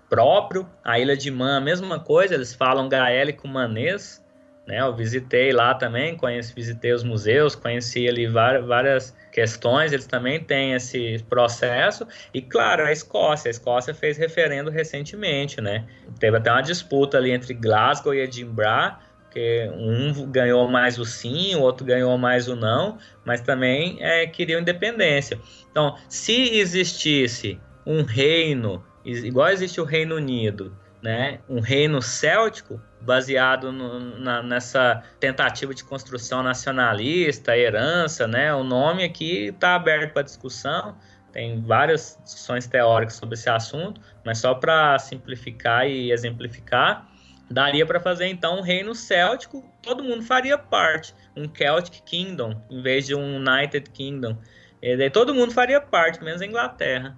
[0.09, 0.69] próprio.
[0.85, 4.23] A Ilha de Man, a mesma coisa, eles falam gaélico manês,
[4.67, 4.81] né?
[4.81, 10.39] Eu visitei lá também, conheci, visitei os museus, conheci ali várias, várias questões, eles também
[10.39, 12.07] têm esse processo.
[12.33, 15.87] E claro, a Escócia, a Escócia fez referendo recentemente, né?
[16.19, 18.99] Teve até uma disputa ali entre Glasgow e Edinburgh,
[19.33, 24.27] que um ganhou mais o sim, o outro ganhou mais o não, mas também é,
[24.27, 25.41] queriam independência.
[25.71, 33.73] Então, se existisse um reino, igual existe o Reino Unido, né, um reino céltico baseado
[33.73, 38.55] no, na, nessa tentativa de construção nacionalista, herança, né?
[38.55, 40.97] O nome aqui está aberto para discussão.
[41.33, 47.09] Tem várias discussões teóricas sobre esse assunto, mas só para simplificar e exemplificar,
[47.51, 52.83] daria para fazer então um reino céltico, todo mundo faria parte, um Celtic Kingdom, em
[52.83, 54.37] vez de um United Kingdom.
[54.81, 57.17] E daí todo mundo faria parte, menos a Inglaterra.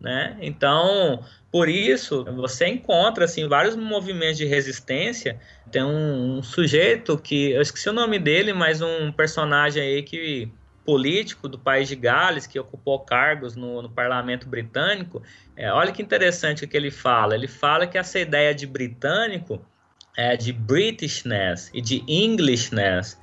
[0.00, 0.38] Né?
[0.40, 5.38] Então, por isso, você encontra assim vários movimentos de resistência.
[5.70, 10.50] Tem um, um, sujeito que eu esqueci o nome dele, mas um personagem aí que
[10.86, 15.22] político do país de Gales que ocupou cargos no, no parlamento britânico.
[15.60, 17.34] É, olha que interessante o que ele fala.
[17.34, 19.62] Ele fala que essa ideia de britânico,
[20.16, 23.20] é, de Britishness e de Englishness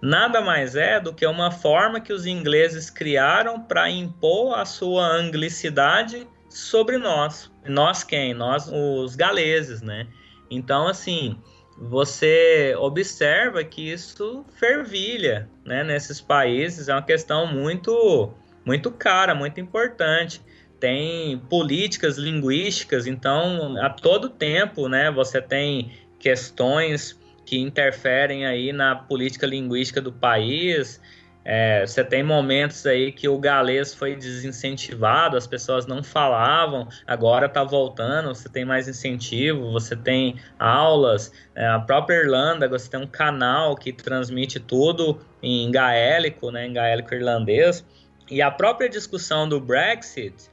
[0.00, 5.06] nada mais é do que uma forma que os ingleses criaram para impor a sua
[5.06, 7.52] anglicidade sobre nós.
[7.66, 8.32] Nós quem?
[8.32, 10.06] Nós, os galeses, né?
[10.50, 11.38] Então, assim,
[11.76, 15.84] você observa que isso fervilha, né?
[15.84, 18.32] Nesses países é uma questão muito,
[18.64, 20.40] muito cara, muito importante.
[20.84, 25.10] Tem políticas linguísticas, então a todo tempo, né?
[25.10, 31.00] Você tem questões que interferem aí na política linguística do país.
[31.42, 37.46] É, você tem momentos aí que o galês foi desincentivado, as pessoas não falavam, agora
[37.46, 43.00] está voltando, você tem mais incentivo, você tem aulas, é, a própria Irlanda, você tem
[43.00, 47.82] um canal que transmite tudo em gaélico, né, em gaélico irlandês,
[48.30, 50.52] e a própria discussão do Brexit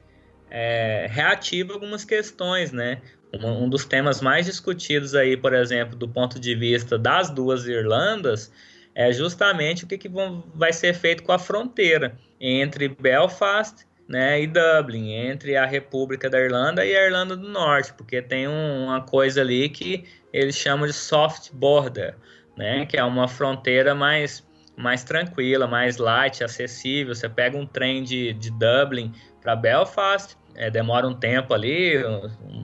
[0.52, 3.02] é, reativa algumas questões, né?
[3.34, 7.66] Um, um, dos temas mais discutidos aí, por exemplo, do ponto de vista das duas
[7.66, 8.52] Irlandas,
[8.94, 14.42] é justamente o que, que vão, vai ser feito com a fronteira entre Belfast né,
[14.42, 18.88] e Dublin, entre a República da Irlanda e a Irlanda do Norte, porque tem um,
[18.88, 20.04] uma coisa ali que
[20.34, 22.16] eles chamam de soft border,
[22.58, 24.46] né, que é uma fronteira mais,
[24.76, 27.16] mais tranquila, mais light, acessível.
[27.16, 31.98] Você pega um trem de, de Dublin para Belfast, é, demora um tempo ali,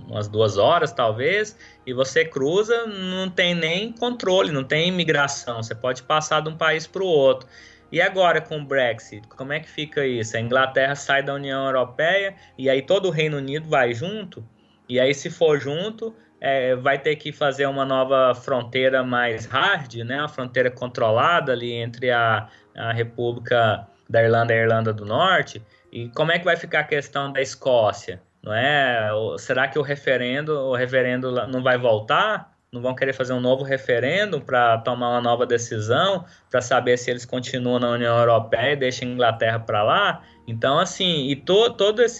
[0.07, 5.75] umas duas horas talvez, e você cruza, não tem nem controle, não tem imigração, você
[5.75, 7.47] pode passar de um país para o outro.
[7.91, 10.35] E agora com o Brexit, como é que fica isso?
[10.35, 14.43] A Inglaterra sai da União Europeia e aí todo o Reino Unido vai junto?
[14.89, 19.95] E aí, se for junto, é, vai ter que fazer uma nova fronteira mais hard,
[19.95, 20.19] né?
[20.19, 25.61] Uma fronteira controlada ali entre a, a República da Irlanda e a Irlanda do Norte.
[25.91, 28.21] E como é que vai ficar a questão da Escócia?
[28.43, 29.09] Não é?
[29.37, 32.55] Será que o referendo, o referendo não vai voltar?
[32.71, 37.09] Não vão querer fazer um novo referendo para tomar uma nova decisão, para saber se
[37.09, 40.21] eles continuam na União Europeia e deixam a Inglaterra para lá?
[40.47, 42.19] Então, assim, e to, todas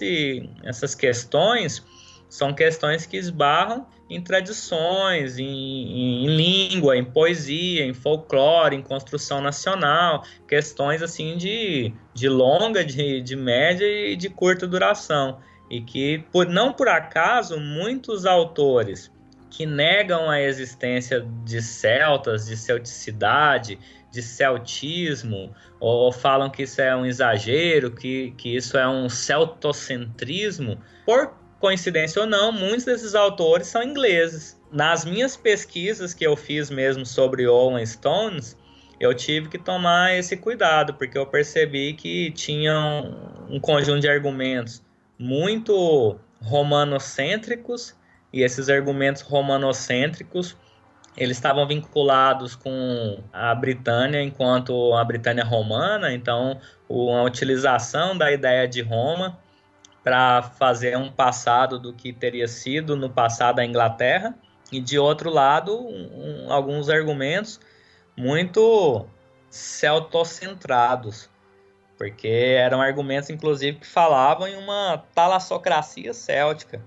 [0.64, 1.86] essas questões
[2.30, 5.46] são questões que esbarram em tradições, em,
[6.26, 13.22] em, língua, em poesia, em folclore, em construção nacional, questões assim de, de longa, de,
[13.22, 15.40] de média e de curta duração.
[15.70, 19.12] E que, por, não por acaso, muitos autores
[19.50, 23.78] que negam a existência de celtas, de celticidade,
[24.12, 30.80] de celtismo, ou falam que isso é um exagero, que, que isso é um celtocentrismo,
[31.06, 34.60] por coincidência ou não, muitos desses autores são ingleses.
[34.72, 38.58] Nas minhas pesquisas que eu fiz mesmo sobre Owen Stones,
[39.00, 44.84] eu tive que tomar esse cuidado, porque eu percebi que tinham um conjunto de argumentos
[45.18, 47.96] muito romanocêntricos,
[48.32, 50.56] e esses argumentos romanocêntricos
[51.16, 56.60] eles estavam vinculados com a Britânia enquanto a Britânia romana, então
[56.90, 59.40] a utilização da ideia de Roma
[60.08, 64.34] para fazer um passado do que teria sido no passado a Inglaterra,
[64.72, 67.60] e de outro lado, um, alguns argumentos
[68.16, 69.06] muito
[69.50, 71.30] celtocentrados,
[71.98, 76.82] porque eram argumentos, inclusive, que falavam em uma talassocracia céltica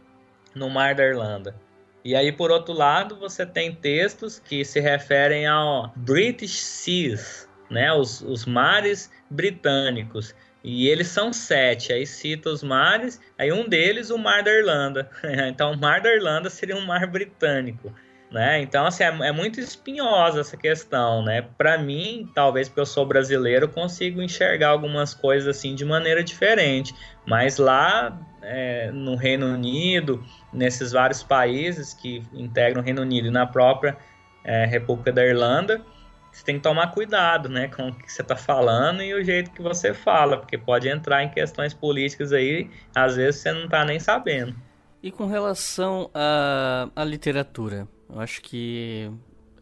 [0.54, 1.54] no Mar da Irlanda.
[2.02, 7.92] E aí, por outro lado, você tem textos que se referem ao British Seas, né,
[7.92, 14.10] os, os mares britânicos, e eles são sete, aí cita os mares, aí um deles
[14.10, 15.10] o Mar da Irlanda.
[15.48, 17.92] então o Mar da Irlanda seria um mar britânico.
[18.30, 18.60] Né?
[18.60, 21.42] Então, assim, é, é muito espinhosa essa questão, né?
[21.58, 26.94] Para mim, talvez porque eu sou brasileiro, consigo enxergar algumas coisas assim de maneira diferente.
[27.26, 30.22] Mas lá é, no Reino Unido,
[30.52, 33.96] nesses vários países que integram o Reino Unido e na própria
[34.44, 35.84] é, República da Irlanda,
[36.32, 39.50] você tem que tomar cuidado, né, com o que você está falando e o jeito
[39.50, 43.84] que você fala, porque pode entrar em questões políticas aí, às vezes você não está
[43.84, 44.54] nem sabendo.
[45.02, 49.10] E com relação à, à literatura, eu acho que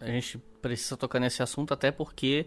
[0.01, 2.47] a gente precisa tocar nesse assunto até porque,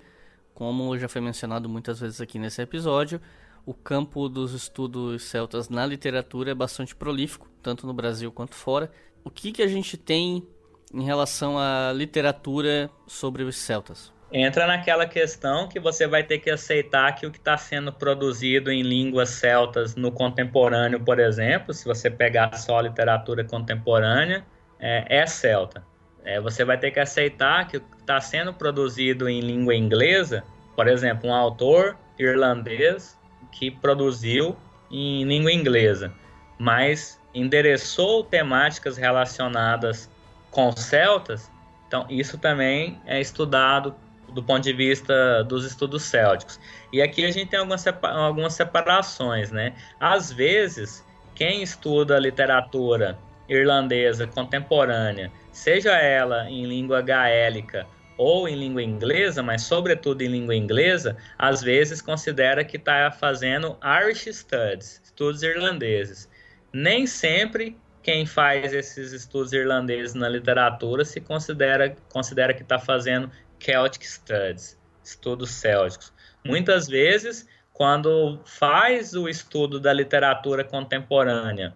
[0.53, 3.21] como já foi mencionado muitas vezes aqui nesse episódio,
[3.65, 8.91] o campo dos estudos celtas na literatura é bastante prolífico, tanto no Brasil quanto fora.
[9.23, 10.45] O que, que a gente tem
[10.93, 14.11] em relação à literatura sobre os celtas?
[14.33, 18.71] Entra naquela questão que você vai ter que aceitar que o que está sendo produzido
[18.71, 24.45] em línguas celtas no contemporâneo, por exemplo, se você pegar só a literatura contemporânea,
[24.79, 25.83] é, é celta.
[26.23, 30.43] É, você vai ter que aceitar que o que está sendo produzido em língua inglesa,
[30.77, 33.17] por exemplo, um autor irlandês
[33.51, 34.55] que produziu
[34.89, 36.13] em língua inglesa,
[36.57, 40.09] mas endereçou temáticas relacionadas
[40.51, 41.49] com celtas,
[41.87, 43.95] então isso também é estudado
[44.33, 46.59] do ponto de vista dos estudos célticos.
[46.91, 49.73] E aqui a gente tem algumas, algumas separações, né?
[49.99, 51.05] Às vezes,
[51.35, 53.17] quem estuda literatura
[53.49, 57.85] irlandesa contemporânea, seja ela em língua gaélica
[58.17, 63.77] ou em língua inglesa, mas sobretudo em língua inglesa, às vezes considera que está fazendo
[64.03, 66.29] Irish Studies, estudos irlandeses.
[66.71, 73.29] Nem sempre quem faz esses estudos irlandeses na literatura se considera, considera que está fazendo
[73.59, 76.11] Celtic Studies, estudos célticos.
[76.43, 81.73] Muitas vezes, quando faz o estudo da literatura contemporânea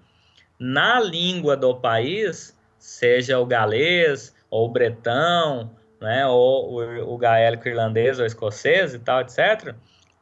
[0.58, 5.72] na língua do país, seja o galês ou o bretão,
[6.02, 9.76] né, ou o, o gaélico irlandês ou escocês e tal, etc.,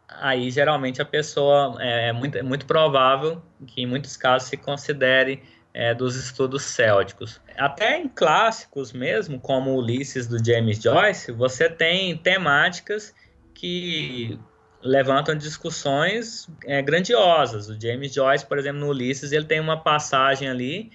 [0.07, 4.57] aí geralmente a pessoa é, é muito, é muito provável que em muitos casos se
[4.57, 5.41] considere
[5.73, 7.41] é, dos estudos célticos.
[7.57, 13.13] Até em clássicos mesmo, como Ulisses do James Joyce, você tem temáticas
[13.53, 14.39] que
[14.81, 17.69] levantam discussões é, grandiosas.
[17.69, 20.91] O James Joyce, por exemplo, no Ulisses, ele tem uma passagem ali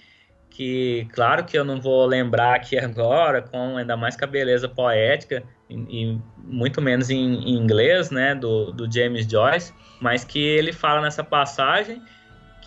[0.50, 4.68] que, claro que eu não vou lembrar aqui agora, com ainda mais com a beleza
[4.68, 10.72] poética, e, muito menos em, em, inglês, né, do, do James Joyce, mas que ele
[10.72, 12.02] fala nessa passagem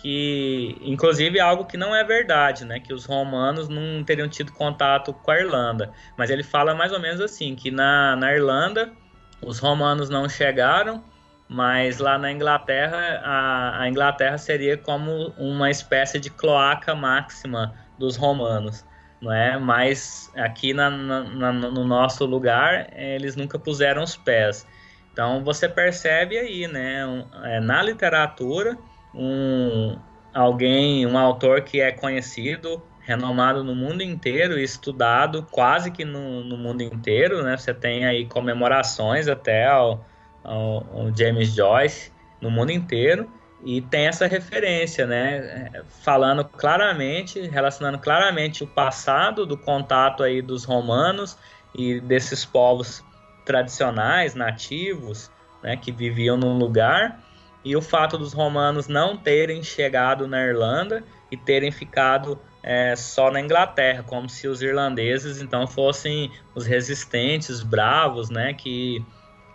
[0.02, 4.50] que, inclusive, é algo que não é verdade, né, que os romanos não teriam tido
[4.52, 8.92] contato com a Irlanda, mas ele fala mais ou menos assim, que na, na Irlanda
[9.40, 11.04] os romanos não chegaram,
[11.48, 18.16] mas lá na Inglaterra, a, a, Inglaterra seria como uma espécie de cloaca máxima dos
[18.16, 18.84] romanos,
[19.20, 19.56] não é?
[19.56, 24.66] Mas aqui na, na, no nosso lugar, eles nunca puseram os pés.
[25.12, 27.04] Então você percebe aí, né,
[27.44, 28.76] é, na literatura,
[29.14, 29.96] um,
[30.32, 36.56] alguém, um autor que é conhecido, renomado no mundo inteiro estudado quase que no, no
[36.56, 37.56] mundo inteiro, né?
[37.56, 40.04] Você tem aí comemorações até ao
[40.44, 43.30] o, o James Joyce no mundo inteiro
[43.64, 45.84] e tem essa referência, né?
[46.04, 51.38] Falando claramente, relacionando claramente o passado do contato aí dos romanos
[51.74, 53.04] e desses povos
[53.44, 55.30] tradicionais, nativos,
[55.62, 57.20] né, que viviam no lugar,
[57.64, 63.30] e o fato dos romanos não terem chegado na Irlanda e terem ficado é, só
[63.30, 69.04] na Inglaterra, como se os irlandeses então fossem os resistentes, bravos, né, que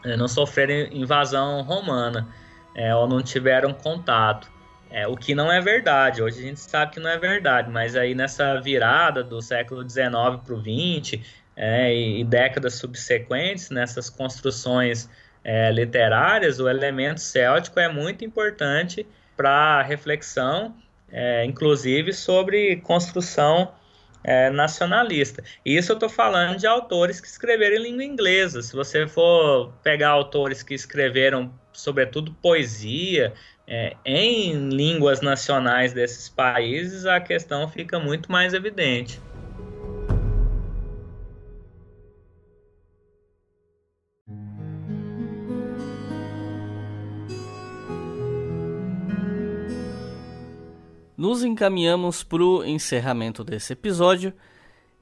[0.04, 2.28] é, não sofreram invasão romana
[2.76, 4.50] é, ou não tiveram contato.
[4.90, 7.96] É, o que não é verdade, hoje a gente sabe que não é verdade, mas
[7.96, 10.08] aí nessa virada do século XIX
[10.46, 11.22] para o XX
[11.58, 15.10] e, e, décadas subsequentes, nessas construções
[15.48, 19.08] é, literárias, o elemento céltico é muito importante
[19.38, 20.76] para reflexão,
[21.10, 23.72] é, inclusive sobre construção
[24.26, 25.42] é, nacionalista.
[25.66, 28.62] Isso eu estou falando de autores que escreveram em língua inglesa.
[28.62, 33.34] Se você for pegar autores que escreveram, sobretudo, poesia
[33.66, 39.22] é, em línguas nacionais desses países, a questão fica muito mais evidente.
[51.18, 54.32] Nos encaminhamos para o encerramento desse episódio.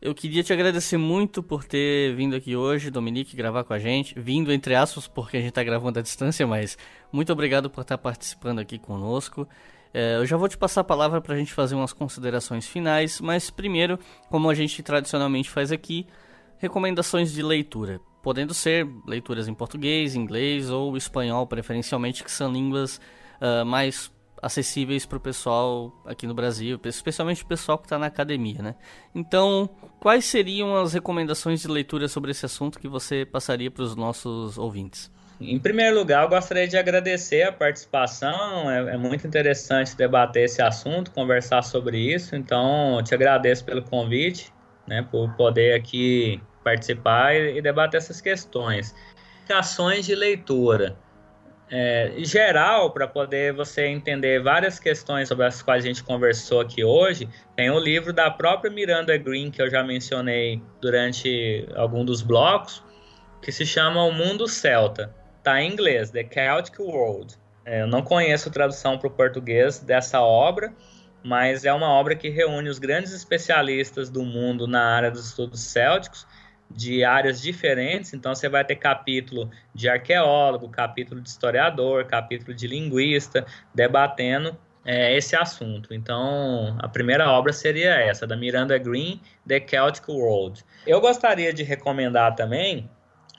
[0.02, 4.18] Eu queria te agradecer muito por ter vindo aqui hoje, Dominique, gravar com a gente.
[4.18, 6.78] Vindo entre aspas, porque a gente está gravando à distância, mas
[7.12, 9.48] muito obrigado por estar participando aqui conosco.
[9.94, 13.20] É, eu já vou te passar a palavra para a gente fazer umas considerações finais,
[13.20, 16.08] mas primeiro, como a gente tradicionalmente faz aqui,
[16.58, 18.00] recomendações de leitura.
[18.22, 23.02] Podendo ser leituras em português, inglês ou espanhol, preferencialmente, que são línguas
[23.42, 24.12] uh, mais
[24.46, 28.76] acessíveis para o pessoal aqui no Brasil, especialmente o pessoal que está na academia, né?
[29.14, 29.68] Então,
[30.00, 34.56] quais seriam as recomendações de leitura sobre esse assunto que você passaria para os nossos
[34.60, 35.12] ouvintes?
[35.42, 38.70] Em primeiro lugar, eu gostaria de agradecer a participação.
[38.70, 42.36] É, é, muito interessante debater esse assunto, conversar sobre isso.
[42.36, 44.54] Então, eu te agradeço pelo convite,
[44.88, 48.94] né, por poder aqui participar e, e debater essas questões.
[49.50, 50.96] Ações de leitura
[51.70, 56.84] é, geral, para poder você entender várias questões sobre as quais a gente conversou aqui
[56.84, 62.22] hoje, tem o livro da própria Miranda Green, que eu já mencionei durante algum dos
[62.22, 62.84] blocos,
[63.42, 65.14] que se chama O Mundo Celta.
[65.40, 67.36] Está em inglês, The Celtic World.
[67.66, 70.72] É, eu não conheço tradução para o português dessa obra,
[71.24, 75.62] mas é uma obra que reúne os grandes especialistas do mundo na área dos estudos
[75.62, 76.28] célticos
[76.70, 82.68] de áreas diferentes, então você vai ter capítulo de arqueólogo, capítulo de historiador, capítulo de
[82.68, 85.94] linguista, debatendo é, esse assunto.
[85.94, 90.64] Então, a primeira obra seria essa, da Miranda Green, The Celtic World.
[90.86, 92.90] Eu gostaria de recomendar também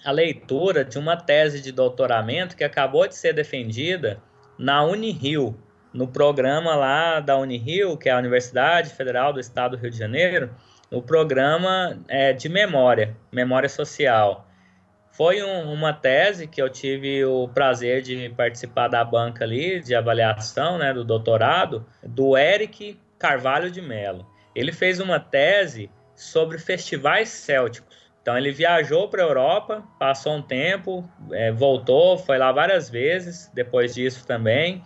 [0.04, 4.20] a leitura de uma tese de doutoramento que acabou de ser defendida
[4.58, 5.56] na Unirio,
[5.92, 9.98] no programa lá da Unirio, que é a Universidade Federal do Estado do Rio de
[9.98, 10.50] Janeiro,
[10.90, 14.46] o programa é, de memória, memória social.
[15.12, 19.94] Foi um, uma tese que eu tive o prazer de participar da banca ali, de
[19.94, 24.26] avaliação, né, do doutorado, do Eric Carvalho de Mello.
[24.54, 27.96] Ele fez uma tese sobre festivais célticos.
[28.20, 33.50] Então ele viajou para a Europa, passou um tempo, é, voltou, foi lá várias vezes,
[33.54, 34.82] depois disso também,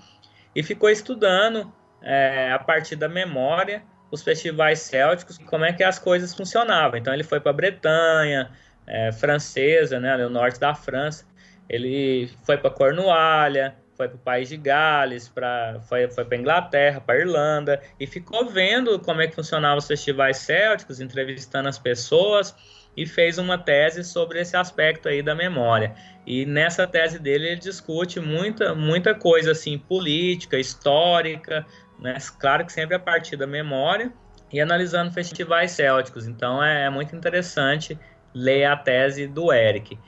[0.55, 1.73] e ficou estudando
[2.03, 6.99] é, a partir da memória os festivais célticos, como é que as coisas funcionavam.
[6.99, 8.51] Então ele foi para a Bretanha,
[8.87, 11.25] é, francesa, né, no norte da França,
[11.69, 17.01] ele foi para Cornualha, foi para o país de Gales, pra, foi, foi para Inglaterra,
[17.01, 22.57] para Irlanda, e ficou vendo como é que funcionavam os festivais célticos, entrevistando as pessoas,
[22.97, 25.95] e fez uma tese sobre esse aspecto aí da memória.
[26.27, 31.65] E nessa tese dele ele discute muita, muita coisa assim, política, histórica,
[32.01, 32.17] né?
[32.39, 34.13] claro que sempre a partir da memória,
[34.53, 36.27] e analisando festivais célticos.
[36.27, 37.99] Então é, é muito interessante
[38.35, 39.99] ler a tese do Eric.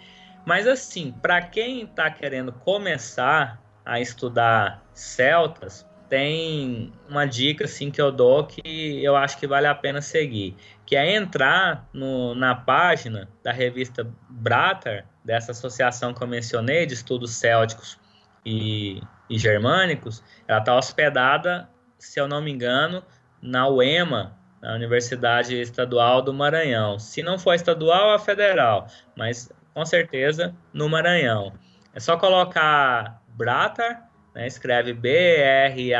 [0.44, 8.00] Mas assim, para quem está querendo começar a estudar celtas, tem uma dica assim que
[8.00, 12.54] eu dou que eu acho que vale a pena seguir, que é entrar no, na
[12.54, 17.98] página da revista Bratar, dessa associação que eu mencionei de estudos célticos
[18.44, 19.00] e,
[19.30, 21.68] e germânicos, ela está hospedada,
[22.06, 23.02] se eu não me engano,
[23.40, 26.98] na UEMA, na Universidade Estadual do Maranhão.
[26.98, 31.52] Se não for estadual, é federal, mas com certeza no Maranhão.
[31.94, 35.98] É só colocar Bratar, né, escreve B-R-A-T-H-A-I-R,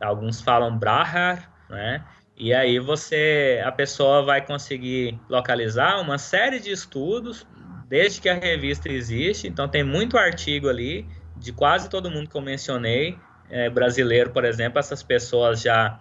[0.00, 2.04] alguns falam Brahar, né?
[2.36, 7.46] E aí você, a pessoa vai conseguir localizar uma série de estudos
[7.88, 9.46] desde que a revista existe.
[9.46, 11.06] Então tem muito artigo ali
[11.36, 13.16] de quase todo mundo que eu mencionei,
[13.50, 16.00] é, brasileiro, por exemplo, essas pessoas já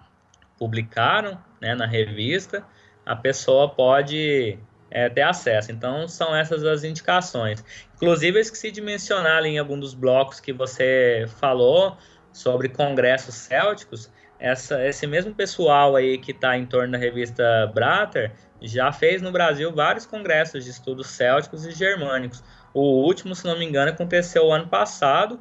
[0.57, 2.63] publicaram né, na revista.
[3.05, 4.57] A pessoa pode
[4.89, 5.71] é, ter acesso.
[5.71, 7.63] Então, são essas as indicações.
[7.95, 11.97] Inclusive, eu esqueci de mencionar ali em algum dos blocos que você falou
[12.31, 14.11] sobre congressos célticos.
[14.39, 19.31] Essa, esse mesmo pessoal aí que está em torno da revista Brater já fez no
[19.31, 22.43] Brasil vários congressos de estudos célticos e germânicos.
[22.73, 25.39] O último, se não me engano, aconteceu ano passado,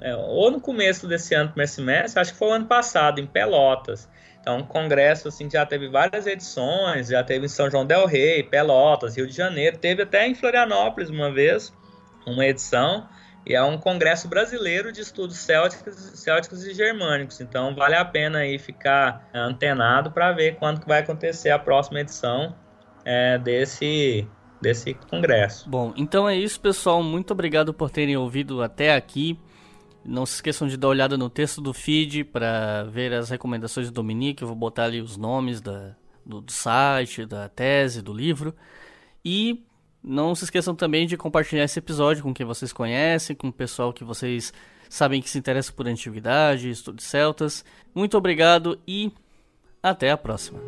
[0.00, 3.26] é, ou no começo desse ano, primeiro semestre, acho que foi o ano passado, em
[3.26, 4.08] Pelotas.
[4.40, 8.42] Então, um congresso assim já teve várias edições, já teve em São João del Rei,
[8.42, 11.72] Pelotas, Rio de Janeiro, teve até em Florianópolis uma vez
[12.26, 13.06] uma edição.
[13.46, 17.40] E é um congresso brasileiro de estudos célticos, célticos e germânicos.
[17.40, 22.00] Então, vale a pena aí ficar antenado para ver quando que vai acontecer a próxima
[22.00, 22.54] edição
[23.04, 24.26] é, desse
[24.60, 25.68] desse congresso.
[25.70, 27.02] Bom, então é isso, pessoal.
[27.02, 29.38] Muito obrigado por terem ouvido até aqui.
[30.04, 33.88] Não se esqueçam de dar uma olhada no texto do feed para ver as recomendações
[33.88, 34.42] do Dominique.
[34.42, 35.94] Eu vou botar ali os nomes da,
[36.24, 38.54] do, do site, da tese, do livro.
[39.24, 39.64] E
[40.02, 43.92] não se esqueçam também de compartilhar esse episódio com quem vocês conhecem, com o pessoal
[43.92, 44.52] que vocês
[44.88, 47.64] sabem que se interessa por antiguidade, estudos celtas.
[47.94, 49.12] Muito obrigado e
[49.82, 50.60] até a próxima.